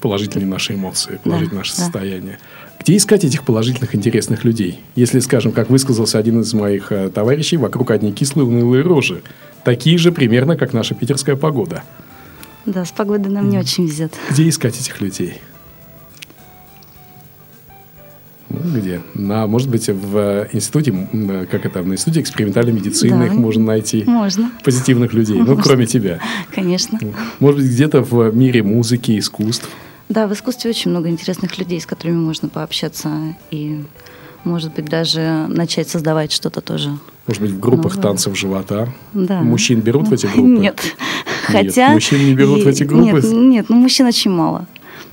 Положительнее 0.00 0.48
наши 0.48 0.74
эмоции, 0.74 1.20
положительнее 1.22 1.50
да, 1.50 1.56
наше 1.56 1.76
да. 1.76 1.82
состояние. 1.82 2.38
Где 2.84 2.98
искать 2.98 3.24
этих 3.24 3.44
положительных, 3.44 3.94
интересных 3.94 4.44
людей? 4.44 4.80
Если, 4.94 5.18
скажем, 5.20 5.52
как 5.52 5.70
высказался 5.70 6.18
один 6.18 6.42
из 6.42 6.52
моих 6.52 6.92
э, 6.92 7.08
товарищей, 7.08 7.56
вокруг 7.56 7.90
одни 7.90 8.12
кислые, 8.12 8.44
унылые 8.46 8.82
рожи. 8.82 9.22
Такие 9.64 9.96
же 9.96 10.12
примерно, 10.12 10.56
как 10.58 10.74
наша 10.74 10.94
питерская 10.94 11.36
погода. 11.36 11.82
Да, 12.66 12.84
с 12.84 12.92
погодой 12.92 13.32
нам 13.32 13.48
не 13.48 13.58
очень 13.58 13.86
везет. 13.86 14.12
Где 14.30 14.46
искать 14.50 14.78
этих 14.78 15.00
людей? 15.00 15.40
Ну, 18.50 18.58
где? 18.78 19.00
На, 19.14 19.46
может 19.46 19.70
быть, 19.70 19.88
в 19.88 20.46
институте, 20.52 20.90
м, 20.90 21.30
э, 21.30 21.46
как 21.46 21.64
это, 21.64 21.82
на 21.82 21.94
институте 21.94 22.20
экспериментальной 22.20 22.72
медицины 22.74 23.16
Да. 23.18 23.24
их 23.26 23.32
можно 23.32 23.64
найти. 23.64 24.04
Можно. 24.06 24.52
Позитивных 24.62 25.14
людей, 25.14 25.38
ну, 25.38 25.46
Можно. 25.46 25.62
кроме 25.62 25.86
тебя. 25.86 26.20
Конечно. 26.54 27.00
Может 27.40 27.60
быть, 27.62 27.70
где-то 27.70 28.02
в 28.02 28.30
мире 28.36 28.62
музыки, 28.62 29.18
искусств. 29.18 29.70
Да, 30.08 30.26
в 30.26 30.32
искусстве 30.32 30.70
очень 30.70 30.90
много 30.90 31.08
интересных 31.08 31.58
людей, 31.58 31.80
с 31.80 31.86
которыми 31.86 32.16
можно 32.16 32.48
пообщаться 32.48 33.08
и, 33.50 33.82
может 34.44 34.74
быть, 34.74 34.84
даже 34.86 35.46
начать 35.48 35.88
создавать 35.88 36.30
что-то 36.32 36.60
тоже. 36.60 36.90
Может 37.26 37.40
быть, 37.42 37.50
в 37.52 37.58
группах 37.58 37.96
Ну, 37.96 38.02
танцев 38.02 38.36
живота. 38.38 38.92
Да. 39.14 39.40
Мужчин 39.40 39.80
берут 39.80 40.08
в 40.08 40.12
эти 40.12 40.26
группы? 40.26 40.42
Нет. 40.42 40.78
Хотя... 41.46 41.92
мужчин 41.92 42.24
не 42.24 42.34
берут 42.34 42.62
в 42.62 42.66
и- 42.66 42.70
эти 42.70 42.84
группы? 42.84 43.04
Нет, 43.22 43.24
нет, 43.32 43.66
ну 43.70 43.76
мужчин 43.76 44.06
очень 44.06 44.30
мало. 44.30 44.66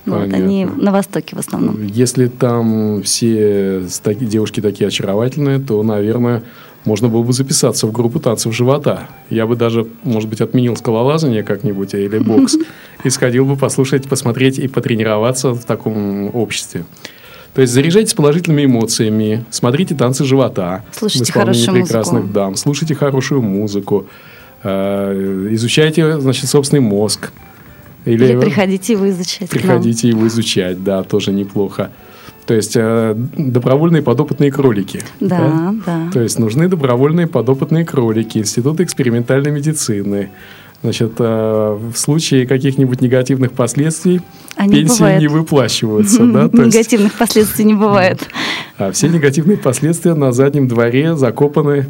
Ну, 0.06 0.16
вот 0.20 0.34
они 0.34 0.66
Понятно. 0.66 0.84
на 0.84 0.92
Востоке 0.92 1.36
в 1.36 1.40
основном. 1.40 1.86
Если 1.86 2.28
там 2.28 3.04
все 3.04 3.84
девушки 4.04 4.60
такие 4.60 4.88
очаровательные, 4.88 5.60
то, 5.60 5.82
наверное, 5.84 6.44
можно 6.86 7.10
было 7.10 7.24
бы 7.24 7.34
записаться 7.34 7.88
в 7.88 7.92
группу 7.92 8.20
танцев 8.20 8.56
живота. 8.56 9.08
Я 9.30 9.46
бы 9.46 9.56
даже, 9.56 9.88
может 10.04 10.30
быть, 10.30 10.42
отменил 10.42 10.76
скалолазание 10.76 11.44
как-нибудь 11.44 11.94
или 11.94 12.18
бокс 12.20 12.58
и 13.04 13.10
сходил 13.10 13.46
бы 13.46 13.56
послушать, 13.56 14.08
посмотреть 14.08 14.60
и 14.60 14.68
потренироваться 14.68 15.52
в 15.54 15.64
таком 15.64 16.36
обществе. 16.36 16.86
То 17.54 17.62
есть 17.62 17.74
заряжайтесь 17.74 18.14
положительными 18.14 18.66
эмоциями, 18.66 19.44
смотрите 19.50 19.94
танцы 19.94 20.24
живота 20.24 20.84
Слушайте 20.94 21.34
хорошую 21.34 21.84
прекрасных 21.84 22.22
музыку. 22.22 22.34
дам, 22.34 22.56
слушайте 22.56 22.96
хорошую 22.96 23.42
музыку, 23.42 24.08
э, 24.64 25.48
изучайте, 25.52 26.20
значит, 26.20 26.50
собственный 26.50 26.82
мозг. 26.82 27.32
Или 28.06 28.40
приходите 28.40 28.94
его 28.94 29.10
изучать. 29.10 29.50
Приходите 29.50 30.08
его 30.08 30.26
изучать, 30.28 30.82
да, 30.84 31.04
тоже 31.04 31.34
неплохо. 31.34 31.92
То 32.52 32.56
есть 32.56 32.74
э, 32.76 33.16
добровольные 33.38 34.02
подопытные 34.02 34.52
кролики. 34.52 35.02
Да, 35.22 35.74
да. 35.86 36.10
То 36.12 36.20
есть 36.20 36.38
нужны 36.38 36.68
добровольные 36.68 37.26
подопытные 37.26 37.86
кролики, 37.86 38.40
Институт 38.40 38.82
экспериментальной 38.82 39.52
медицины. 39.52 40.32
Значит, 40.84 41.14
э, 41.20 41.80
в 41.94 41.96
случае 41.96 42.46
каких-нибудь 42.46 43.00
негативных 43.00 43.54
последствий 43.54 44.20
Они 44.58 44.82
пенсии 44.82 45.00
бывают. 45.00 45.22
не 45.22 45.28
выплачиваются. 45.30 46.26
Да? 46.26 46.44
Негативных 46.52 47.14
последствий 47.14 47.64
не 47.64 47.74
бывает. 47.74 48.20
а 48.78 48.92
все 48.92 49.08
негативные 49.08 49.58
последствия 49.58 50.14
на 50.14 50.34
заднем 50.34 50.68
дворе 50.68 51.16
закопаны. 51.16 51.86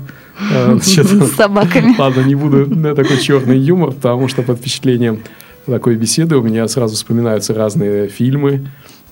э, 0.52 0.78
значит, 0.80 1.08
С 1.08 1.32
собаками. 1.38 1.96
Ладно, 1.98 2.22
не 2.22 2.36
буду 2.36 2.70
на 2.70 2.94
такой 2.94 3.18
черный 3.18 3.58
юмор, 3.58 3.94
потому 3.94 4.28
что 4.28 4.44
под 4.44 4.60
впечатлением 4.60 5.22
такой 5.66 5.96
беседы 5.96 6.38
у 6.38 6.44
меня 6.44 6.68
сразу 6.68 6.94
вспоминаются 6.94 7.56
разные 7.56 8.10
фильмы, 8.10 8.68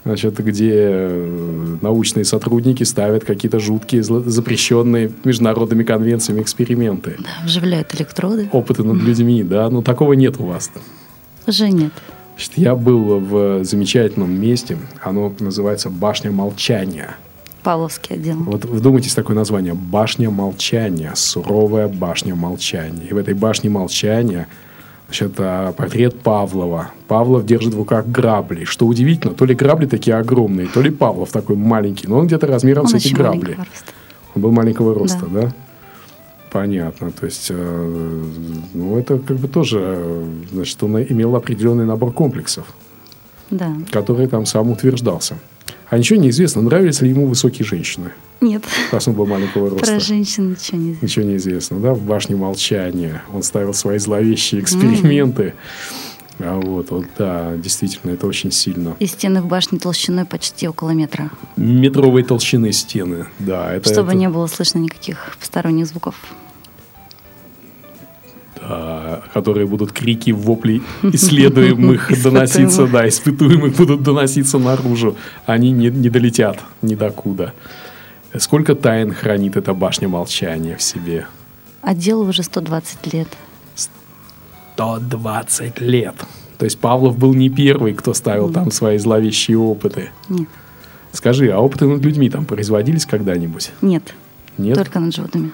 значит, 0.06 0.38
где 0.40 0.74
э, 0.74 1.78
научные 1.82 2.26
сотрудники 2.26 2.84
ставят 2.84 3.26
какие-то 3.26 3.60
жуткие, 3.60 4.04
запрещенные 4.04 5.12
международными 5.24 5.84
конвенциями 5.84 6.42
эксперименты. 6.42 7.16
Да, 7.20 7.46
вживляют 7.46 7.94
электроды. 7.96 8.50
Опыты 8.52 8.84
над 8.84 9.02
людьми, 9.02 9.44
да, 9.44 9.70
но 9.70 9.82
такого 9.82 10.14
нет 10.14 10.40
у 10.40 10.46
вас. 10.46 10.72
Уже 11.48 11.70
нет. 11.70 11.92
Значит, 12.36 12.54
я 12.58 12.76
был 12.76 13.20
в 13.20 13.64
замечательном 13.66 14.32
месте, 14.32 14.78
оно 15.02 15.34
называется 15.40 15.90
«Башня 15.90 16.32
молчания». 16.32 17.18
Павловский 17.64 18.16
отдел. 18.16 18.38
Вот 18.38 18.64
вдумайтесь 18.64 19.14
такое 19.14 19.36
название 19.36 19.74
«Башня 19.74 20.30
молчания», 20.30 21.12
«Суровая 21.16 21.90
башня 21.90 22.36
молчания». 22.36 23.08
И 23.10 23.14
в 23.14 23.18
этой 23.18 23.34
башне 23.34 23.70
молчания 23.70 24.48
значит, 25.10 25.34
а, 25.40 25.72
портрет 25.74 26.20
Павлова. 26.22 26.92
Павлов 27.08 27.46
держит 27.46 27.74
в 27.74 27.78
руках 27.78 28.06
грабли. 28.08 28.64
Что 28.64 28.86
удивительно, 28.86 29.34
то 29.34 29.46
ли 29.46 29.56
грабли 29.56 29.88
такие 29.88 30.16
огромные, 30.16 30.68
то 30.68 30.82
ли 30.82 30.92
Павлов 30.92 31.32
такой 31.32 31.56
маленький, 31.56 32.08
но 32.08 32.20
он 32.20 32.28
где-то 32.28 32.46
размером 32.46 32.84
Он 32.84 32.90
с 32.90 32.94
эти 32.94 33.14
грабли. 33.14 33.58
Он 34.36 34.42
был 34.42 34.52
маленького 34.52 34.94
роста, 34.94 35.26
Да. 35.28 35.42
да? 35.42 35.54
Понятно. 36.52 37.12
То 37.12 37.26
есть, 37.26 37.48
э, 37.50 38.24
ну, 38.74 38.98
это 38.98 39.18
как 39.20 39.38
бы 39.38 39.48
тоже, 39.48 39.80
э, 39.82 40.26
значит, 40.52 40.82
он 40.84 41.02
имел 41.02 41.36
определенный 41.36 41.86
набор 41.86 42.12
комплексов, 42.12 42.66
Да. 43.50 43.76
который 43.92 44.28
там 44.28 44.46
сам 44.46 44.70
утверждался. 44.72 45.36
А 45.90 45.98
ничего 45.98 46.20
не 46.20 46.30
известно, 46.30 46.62
нравились 46.62 47.02
ли 47.02 47.10
ему 47.10 47.26
высокие 47.26 47.66
женщины, 47.66 48.12
Нет. 48.42 48.64
он 49.06 49.14
был 49.14 49.26
маленького 49.26 49.70
роста. 49.70 49.86
Про 49.86 50.00
женщин 50.00 50.52
ничего 50.52 50.78
не 50.78 50.84
знаю. 50.92 50.98
Ничего 51.02 51.26
не 51.26 51.36
известно, 51.36 51.80
да? 51.80 51.94
В 51.94 52.02
башне 52.02 52.36
молчания 52.36 53.22
он 53.34 53.44
ставил 53.44 53.74
свои 53.74 53.98
зловещие 53.98 54.62
эксперименты. 54.62 55.54
А 56.42 56.58
вот, 56.58 56.90
вот, 56.90 57.06
да, 57.18 57.58
действительно, 57.58 58.12
это 58.12 58.26
очень 58.26 58.52
сильно. 58.52 58.96
И 59.00 59.08
стены 59.08 59.42
в 59.42 59.48
башне 59.48 59.78
толщиной 59.78 60.24
почти 60.24 60.70
около 60.70 60.92
метра. 60.92 61.32
Метровой 61.58 62.24
толщины 62.24 62.72
стены, 62.72 63.26
да. 63.40 63.74
Это, 63.74 63.92
чтобы 63.92 64.12
это- 64.12 64.18
не 64.18 64.30
было 64.30 64.48
слышно 64.48 64.80
никаких 64.80 65.36
посторонних 65.38 65.88
звуков. 65.88 66.16
да, 68.62 69.24
которые 69.34 69.66
будут 69.66 69.92
крики, 69.92 70.32
вопли 70.32 70.82
исследуемых 71.02 72.12
доноситься, 72.24 72.88
да, 72.88 73.08
испытуемых 73.08 73.76
будут 73.76 74.04
доноситься 74.04 74.60
наружу. 74.60 75.16
Они 75.46 75.72
не, 75.72 75.90
не 75.90 76.10
долетят 76.10 76.60
ни 76.82 76.96
докуда. 76.96 77.54
Сколько 78.38 78.76
тайн 78.76 79.14
хранит 79.14 79.58
эта 79.58 79.74
башня 79.74 80.08
молчания 80.08 80.76
в 80.76 80.82
себе? 80.84 81.26
Отделу 81.82 82.28
уже 82.28 82.44
120 82.44 83.14
лет. 83.14 83.28
120 84.76 85.82
лет. 85.82 86.16
То 86.58 86.66
есть 86.66 86.78
Павлов 86.78 87.18
был 87.18 87.34
не 87.34 87.50
первый, 87.50 87.94
кто 87.94 88.14
ставил 88.14 88.52
там 88.52 88.70
свои 88.70 88.98
зловещие 88.98 89.58
опыты. 89.58 90.12
Нет. 90.28 90.48
Скажи, 91.12 91.50
а 91.50 91.60
опыты 91.60 91.88
над 91.88 92.04
людьми 92.04 92.30
там 92.30 92.46
производились 92.46 93.06
когда-нибудь? 93.06 93.72
Нет. 93.82 94.14
Нет? 94.58 94.76
Только 94.76 95.00
над 95.00 95.16
животными. 95.16 95.52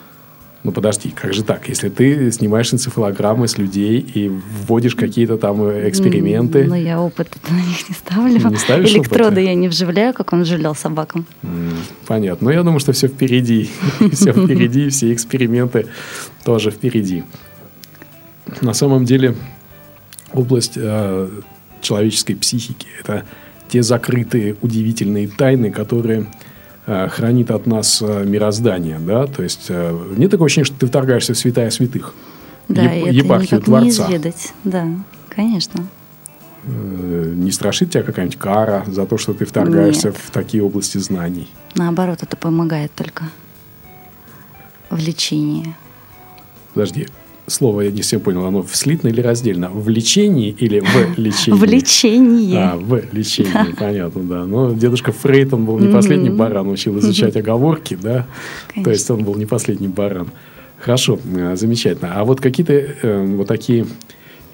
Ну 0.65 0.71
подожди, 0.71 1.11
как 1.11 1.31
же 1.31 1.43
так? 1.43 1.69
Если 1.69 1.89
ты 1.89 2.31
снимаешь 2.31 2.73
энцефалограммы 2.73 3.47
с 3.47 3.59
людей 3.59 3.99
и 3.99 4.29
вводишь 4.29 4.95
какие-то 4.95 5.37
там 5.37 5.61
э, 5.61 5.87
эксперименты, 5.87 6.63
Но 6.63 6.75
я 6.75 6.99
опыт 6.99 7.27
на 7.47 7.55
них 7.57 7.87
не 7.87 7.93
ставлю. 7.93 8.49
Не 8.49 8.57
ставишь 8.57 8.89
Электроды 8.95 9.25
опыты? 9.27 9.41
я 9.43 9.53
не 9.53 9.67
вживляю, 9.67 10.11
как 10.15 10.33
он 10.33 10.41
вживлял 10.41 10.73
собакам. 10.73 11.27
понятно. 12.07 12.45
Но 12.45 12.51
я 12.51 12.63
думаю, 12.63 12.79
что 12.79 12.93
все 12.93 13.07
впереди. 13.07 13.69
Все 14.11 14.33
впереди, 14.33 14.89
все 14.89 15.13
эксперименты 15.13 15.85
тоже 16.43 16.71
впереди. 16.71 17.23
На 18.61 18.73
самом 18.73 19.05
деле 19.05 19.35
область 20.33 20.77
э, 20.77 21.29
человеческой 21.81 22.33
психики– 22.33 22.87
это 23.01 23.23
те 23.67 23.83
закрытые 23.83 24.55
удивительные 24.63 25.27
тайны, 25.27 25.69
которые 25.69 26.25
хранит 26.85 27.49
от 27.51 27.65
нас 27.65 28.01
э, 28.01 28.23
мироздание, 28.25 28.99
да, 28.99 29.25
то 29.27 29.41
есть 29.43 29.65
э, 29.69 30.13
нет 30.17 30.29
такого 30.31 30.45
ощущения, 30.45 30.65
что 30.65 30.75
ты 30.79 30.85
вторгаешься 30.87 31.33
в 31.33 31.37
святая 31.37 31.69
святых, 31.71 32.13
Да, 32.67 32.83
еп- 32.83 32.93
и 33.07 33.09
это 33.09 33.09
епархию 33.25 33.59
не 33.59 33.65
Творца. 33.65 34.05
изведать. 34.05 34.53
Да, 34.63 34.85
конечно. 35.29 35.87
Э, 36.65 37.33
Не 37.35 37.51
страшит 37.51 37.91
тебя 37.91 38.03
какая-нибудь 38.03 38.37
кара 38.37 38.83
за 38.87 39.05
то, 39.05 39.17
что 39.17 39.33
ты 39.33 39.45
вторгаешься 39.45 40.07
Нет. 40.09 40.17
в 40.17 40.29
такие 40.31 40.61
области 40.63 40.97
знаний? 40.99 41.47
Наоборот, 41.75 42.19
это 42.21 42.37
помогает 42.37 42.91
только 42.95 43.25
в 44.89 44.97
лечении. 44.99 45.75
Подожди, 46.73 47.07
слово 47.47 47.81
я 47.81 47.91
не 47.91 48.01
совсем 48.01 48.21
понял, 48.21 48.45
оно 48.45 48.65
слитно 48.71 49.07
или 49.09 49.21
раздельно? 49.21 49.69
В 49.69 49.87
лечении 49.89 50.49
или 50.59 50.79
в 50.79 51.17
лечении? 51.17 51.59
В 51.59 51.63
лечении. 51.63 52.55
А, 52.55 52.75
в 52.75 53.01
лечении, 53.13 53.51
понятно, 53.79 54.23
да. 54.23 54.45
Но 54.45 54.73
дедушка 54.73 55.11
Фрейд, 55.11 55.53
он 55.53 55.65
был 55.65 55.79
не 55.79 55.91
последний 55.93 56.29
баран, 56.29 56.67
учил 56.69 56.97
изучать 56.99 57.35
оговорки, 57.35 57.97
да? 58.01 58.25
То 58.67 58.73
Конечно. 58.73 58.91
есть 58.91 59.09
он 59.11 59.23
был 59.23 59.35
не 59.35 59.45
последний 59.45 59.87
баран. 59.87 60.27
Хорошо, 60.79 61.19
э, 61.35 61.55
замечательно. 61.55 62.13
А 62.15 62.23
вот 62.25 62.41
какие-то 62.41 62.73
э, 62.73 63.25
вот 63.37 63.47
такие 63.47 63.85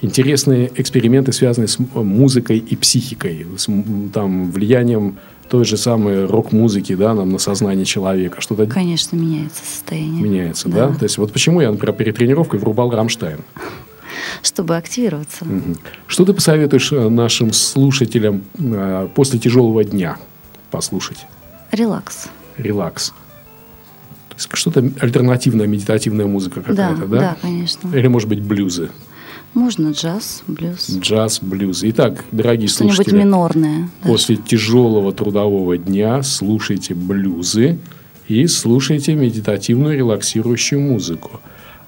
интересные 0.01 0.71
эксперименты, 0.75 1.31
связанные 1.31 1.67
с 1.67 1.77
м- 1.79 2.07
музыкой 2.07 2.57
и 2.57 2.75
психикой, 2.75 3.45
с 3.57 3.67
там, 4.13 4.51
влиянием 4.51 5.17
той 5.51 5.65
же 5.65 5.75
самой 5.75 6.25
рок-музыки, 6.25 6.95
да, 6.95 7.13
нам 7.13 7.29
на 7.29 7.37
сознание 7.37 7.83
человека, 7.83 8.39
что-то 8.39 8.67
Конечно, 8.67 9.17
меняется 9.17 9.61
состояние. 9.65 10.23
меняется, 10.23 10.69
да? 10.69 10.87
То 10.93 11.03
есть 11.03 11.17
вот 11.17 11.33
почему 11.33 11.59
я, 11.59 11.69
например, 11.69 11.93
перед 11.93 12.15
тренировкой 12.15 12.57
врубал 12.57 12.89
Рамштайн. 12.89 13.39
Чтобы 14.43 14.77
активироваться. 14.77 15.45
Что 16.07 16.25
ты 16.25 16.33
посоветуешь 16.33 16.91
э, 16.93 17.09
нашим 17.09 17.51
слушателям 17.51 18.43
э, 18.57 19.09
после 19.13 19.39
тяжелого 19.39 19.83
дня 19.83 20.17
послушать? 20.71 21.25
Релакс. 21.71 22.29
Релакс. 22.57 23.13
Что-то 24.37 24.89
альтернативная 25.01 25.67
медитативная 25.67 26.27
музыка 26.27 26.61
Да, 26.61 26.89
какая-то, 26.89 27.05
да? 27.07 27.19
да, 27.19 27.37
конечно. 27.41 27.93
Или, 27.93 28.07
может 28.07 28.29
быть, 28.29 28.41
блюзы. 28.41 28.89
Можно 29.53 29.91
джаз, 29.91 30.43
блюз. 30.47 30.89
Джаз, 30.99 31.39
блюз. 31.41 31.81
Итак, 31.83 32.23
дорогие 32.31 32.69
Что-нибудь 32.69 32.95
слушатели, 32.95 33.19
минорное. 33.19 33.89
даже. 34.01 34.13
после 34.13 34.35
тяжелого 34.37 35.11
трудового 35.11 35.77
дня 35.77 36.23
слушайте 36.23 36.93
блюзы 36.93 37.77
и 38.29 38.47
слушайте 38.47 39.13
медитативную 39.13 39.97
релаксирующую 39.97 40.79
музыку. 40.79 41.41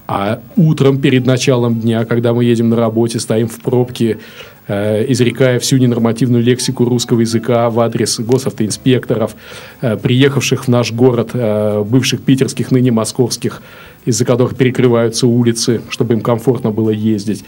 А 0.06 0.42
утром 0.58 1.00
перед 1.00 1.26
началом 1.26 1.80
дня, 1.80 2.04
когда 2.04 2.34
мы 2.34 2.44
едем 2.44 2.68
на 2.70 2.76
работе, 2.76 3.20
стоим 3.22 3.48
в 3.48 3.58
пробке, 3.62 4.20
э, 4.68 5.06
изрекая 5.10 5.60
всю 5.60 5.78
ненормативную 5.78 6.44
лексику 6.44 6.84
русского 6.84 7.22
языка 7.22 7.70
в 7.70 7.80
адрес 7.80 8.20
госавтоинспекторов, 8.20 9.38
э, 9.80 9.96
приехавших 9.96 10.66
в 10.66 10.68
наш 10.68 10.92
город, 10.92 11.30
э, 11.34 11.84
бывших 11.84 12.22
питерских, 12.22 12.72
ныне 12.72 12.92
московских, 12.92 13.62
из-за 14.06 14.26
которых 14.26 14.56
перекрываются 14.56 15.28
улицы, 15.28 15.82
чтобы 15.90 16.14
им 16.14 16.22
комфортно 16.22 16.72
было 16.72 16.90
ездить. 16.90 17.44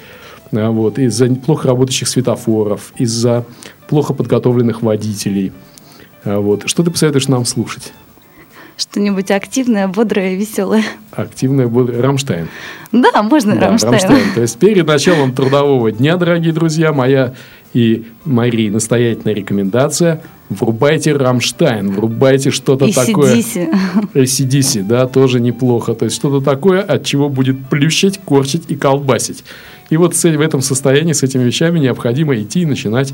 Э, 0.51 0.69
вот, 0.69 0.99
из-за 0.99 1.27
плохо 1.35 1.67
работающих 1.67 2.07
светофоров, 2.07 2.93
из-за 2.97 3.45
плохо 3.87 4.13
подготовленных 4.13 4.81
водителей. 4.81 5.51
Э, 6.23 6.37
вот. 6.37 6.63
Что 6.67 6.83
ты 6.83 6.91
посоветуешь 6.91 7.27
нам 7.27 7.45
слушать? 7.45 7.93
Что-нибудь 8.77 9.31
активное, 9.31 9.87
бодрое, 9.87 10.35
веселое. 10.35 10.83
Активное, 11.11 11.67
бодрое. 11.67 12.01
Рамштайн. 12.01 12.49
Да, 12.91 13.23
можно 13.23 13.55
Да, 13.55 13.67
Рамштайн. 13.67 13.93
Рамштайн. 13.93 14.33
То 14.35 14.41
есть 14.41 14.57
перед 14.57 14.85
началом 14.85 15.31
трудового 15.35 15.91
дня, 15.91 16.17
дорогие 16.17 16.51
друзья, 16.51 16.91
моя 16.91 17.33
и 17.73 18.05
Марии 18.25 18.69
настоятельная 18.69 19.33
рекомендация– 19.33 20.21
врубайте 20.49 21.13
Рамштайн, 21.13 21.91
врубайте 21.91 22.51
что-то 22.51 22.85
такое. 22.93 23.35
ACDC, 24.13 24.83
да, 24.83 25.07
тоже 25.07 25.39
неплохо. 25.39 25.93
То 25.93 26.05
есть 26.05 26.15
что-то 26.17 26.43
такое, 26.43 26.81
от 26.81 27.03
чего 27.03 27.29
будет 27.29 27.67
плющить, 27.69 28.19
корчить 28.19 28.63
и 28.67 28.75
колбасить. 28.75 29.43
И 29.89 29.97
вот 29.97 30.15
с- 30.15 30.23
в 30.23 30.41
этом 30.41 30.61
состоянии, 30.61 31.13
с 31.13 31.23
этими 31.23 31.43
вещами 31.43 31.79
необходимо 31.79 32.35
идти 32.35 32.61
и 32.61 32.65
начинать 32.65 33.13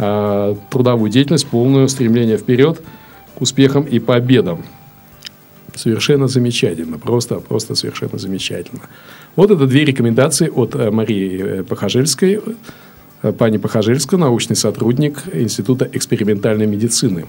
а, 0.00 0.56
трудовую 0.70 1.10
деятельность, 1.10 1.46
полную 1.48 1.88
стремление 1.88 2.36
вперед 2.38 2.80
к 3.36 3.40
успехам 3.42 3.82
и 3.82 3.98
победам. 3.98 4.62
Совершенно 5.74 6.26
замечательно, 6.28 6.98
просто, 6.98 7.36
просто 7.36 7.74
совершенно 7.74 8.18
замечательно. 8.18 8.80
Вот 9.36 9.50
это 9.50 9.66
две 9.66 9.84
рекомендации 9.84 10.48
от 10.48 10.74
э, 10.74 10.90
Марии 10.90 11.40
э, 11.60 11.62
Похожельской, 11.62 12.34
э, 12.34 12.40
пани 13.38 13.58
Похожельская, 13.58 14.18
научный 14.18 14.56
сотрудник 14.56 15.22
Института 15.32 15.88
экспериментальной 15.92 16.66
медицины 16.66 17.26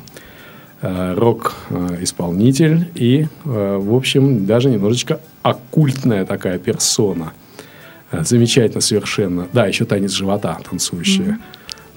э, 0.82 1.14
рок-исполнитель 1.16 2.90
и, 2.96 3.28
э, 3.46 3.78
в 3.78 3.96
общем, 3.96 4.46
даже 4.46 4.70
немножечко 4.70 5.20
оккультная 5.42 6.26
такая 6.26 6.60
персона. 6.60 7.34
Э, 8.12 8.24
Замечательно 8.24 8.82
совершенно. 8.82 9.48
Да, 9.54 9.66
еще 9.66 9.86
танец 9.86 10.12
живота 10.12 10.58
танцующая. 10.70 11.40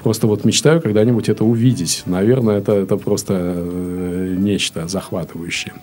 Просто 0.03 0.27
вот 0.27 0.45
мечтаю 0.45 0.81
когда-нибудь 0.81 1.29
это 1.29 1.45
увидеть. 1.45 2.03
Наверное, 2.07 2.59
это, 2.59 2.73
это 2.73 2.97
просто 2.97 3.35
э, 3.39 4.35
нечто 4.39 4.89
захватывающее. 4.89 5.75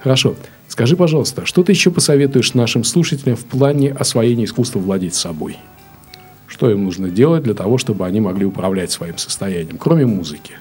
Хорошо. 0.00 0.36
Скажи, 0.68 0.96
пожалуйста, 0.96 1.44
что 1.44 1.62
ты 1.62 1.72
еще 1.72 1.90
посоветуешь 1.90 2.54
нашим 2.54 2.84
слушателям 2.84 3.36
в 3.36 3.44
плане 3.44 3.90
освоения 3.92 4.44
искусства 4.44 4.78
владеть 4.78 5.14
собой? 5.14 5.56
Что 6.48 6.70
им 6.70 6.84
нужно 6.84 7.10
делать 7.10 7.42
для 7.44 7.54
того, 7.54 7.78
чтобы 7.78 8.06
они 8.06 8.20
могли 8.20 8.46
управлять 8.46 8.90
своим 8.90 9.18
состоянием, 9.18 9.76
кроме 9.78 10.06
музыки? 10.06 10.54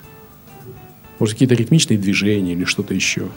Может, 1.17 1.36
какие-то 1.36 1.56
ритмичные 1.56 1.97
движения 1.97 2.52
или 2.52 2.65
что-то 2.65 2.93
еще? 2.93 3.30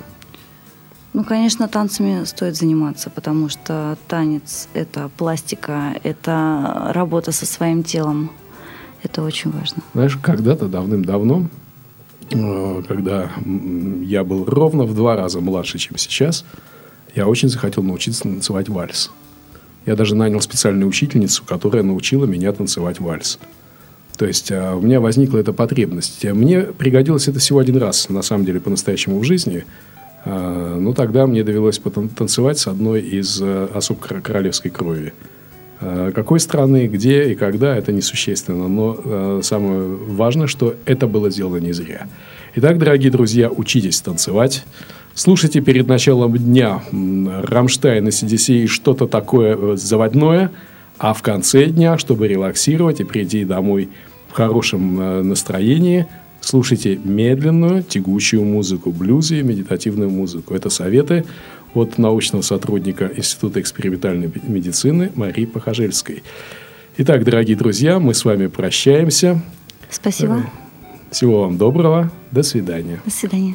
Ну, 1.12 1.24
конечно, 1.24 1.68
танцами 1.68 2.24
стоит 2.24 2.56
заниматься, 2.56 3.08
потому 3.08 3.48
что 3.48 3.96
танец– 4.06 4.68
это 4.74 5.10
пластика, 5.16 5.94
это 6.02 6.90
работа 6.94 7.32
со 7.32 7.46
своим 7.46 7.82
телом. 7.82 8.30
Это 9.02 9.22
очень 9.22 9.50
важно. 9.50 9.82
Знаешь, 9.94 10.16
когда-то 10.22 10.68
давным-давно, 10.68 11.48
э, 12.30 12.82
когда 12.86 13.30
я 14.02 14.24
был 14.24 14.44
ровно 14.44 14.84
в 14.84 14.94
два 14.94 15.16
раза 15.16 15.40
младше, 15.40 15.78
чем 15.78 15.96
сейчас, 15.96 16.44
я 17.14 17.26
очень 17.26 17.48
захотел 17.48 17.82
научиться 17.82 18.24
танцевать 18.24 18.68
вальс. 18.68 19.10
Я 19.86 19.96
даже 19.96 20.14
нанял 20.14 20.40
специальную 20.40 20.88
учительницу, 20.88 21.44
которая 21.44 21.82
научила 21.82 22.26
меня 22.26 22.52
танцевать 22.52 23.00
вальс. 23.00 23.38
То 24.16 24.26
есть 24.26 24.52
а, 24.52 24.76
у 24.76 24.82
меня 24.82 25.00
возникла 25.00 25.38
эта 25.38 25.52
потребность. 25.52 26.24
А 26.26 26.34
Мне 26.34 26.60
пригодилось 26.60 27.28
это 27.28 27.38
всего 27.38 27.58
один 27.58 27.78
раз, 27.78 28.08
на 28.10 28.22
самом 28.22 28.44
деле, 28.44 28.60
по-настоящему 28.60 29.18
в 29.18 29.24
жизни. 29.24 29.64
А, 30.24 30.78
Ну, 30.78 30.92
тогда 30.92 31.26
мне 31.26 31.42
довелось 31.42 31.78
потан- 31.78 32.08
танцевать 32.10 32.58
с 32.58 32.66
одной 32.66 33.00
из 33.00 33.40
э, 33.40 33.68
особ 33.74 34.00
кор- 34.00 34.20
королевской 34.20 34.70
крови. 34.70 35.12
Какой 36.14 36.40
страны, 36.40 36.88
где 36.88 37.32
и 37.32 37.34
когда, 37.34 37.74
это 37.74 37.90
несущественно. 37.90 38.68
Но 38.68 39.40
самое 39.42 39.80
важное, 39.88 40.46
что 40.46 40.74
это 40.84 41.06
было 41.06 41.30
сделано 41.30 41.56
не 41.56 41.72
зря. 41.72 42.06
Итак, 42.54 42.76
дорогие 42.76 43.10
друзья, 43.10 43.48
учитесь 43.48 43.98
танцевать. 44.02 44.62
Слушайте 45.14 45.60
перед 45.60 45.86
началом 45.86 46.36
дня 46.36 46.82
Рамштайн 46.92 48.06
и 48.08 48.10
CDC 48.10 48.64
и 48.64 48.66
что-то 48.66 49.06
такое 49.06 49.56
э, 49.56 49.76
заводное. 49.76 50.50
А 50.98 51.14
в 51.14 51.22
конце 51.22 51.66
дня, 51.66 51.98
чтобы 51.98 52.28
релаксировать 52.28 53.00
и 53.00 53.04
прийти 53.04 53.44
домой 53.44 53.88
в 54.28 54.32
хорошем 54.32 55.00
э, 55.00 55.22
настроении, 55.22 56.06
слушайте 56.40 56.96
медленную, 57.02 57.82
тягучую 57.82 58.44
музыку, 58.44 58.92
блюз 58.92 59.30
и 59.30 59.42
медитативную 59.42 60.10
музыку. 60.10 60.54
Это 60.54 60.70
советы 60.70 61.24
от 61.74 61.98
научного 61.98 62.42
сотрудника 62.42 63.10
Института 63.14 63.60
экспериментальной 63.60 64.30
медицины 64.42 65.10
Марии 65.14 65.46
Похожельской. 65.46 66.22
Итак, 66.98 67.24
дорогие 67.24 67.56
друзья, 67.56 67.98
мы 67.98 68.14
с 68.14 68.24
вами 68.24 68.46
прощаемся. 68.46 69.40
Спасибо. 69.88 70.44
Всего 71.10 71.42
вам 71.42 71.58
доброго. 71.58 72.10
До 72.30 72.42
свидания. 72.42 73.00
До 73.04 73.10
свидания. 73.10 73.54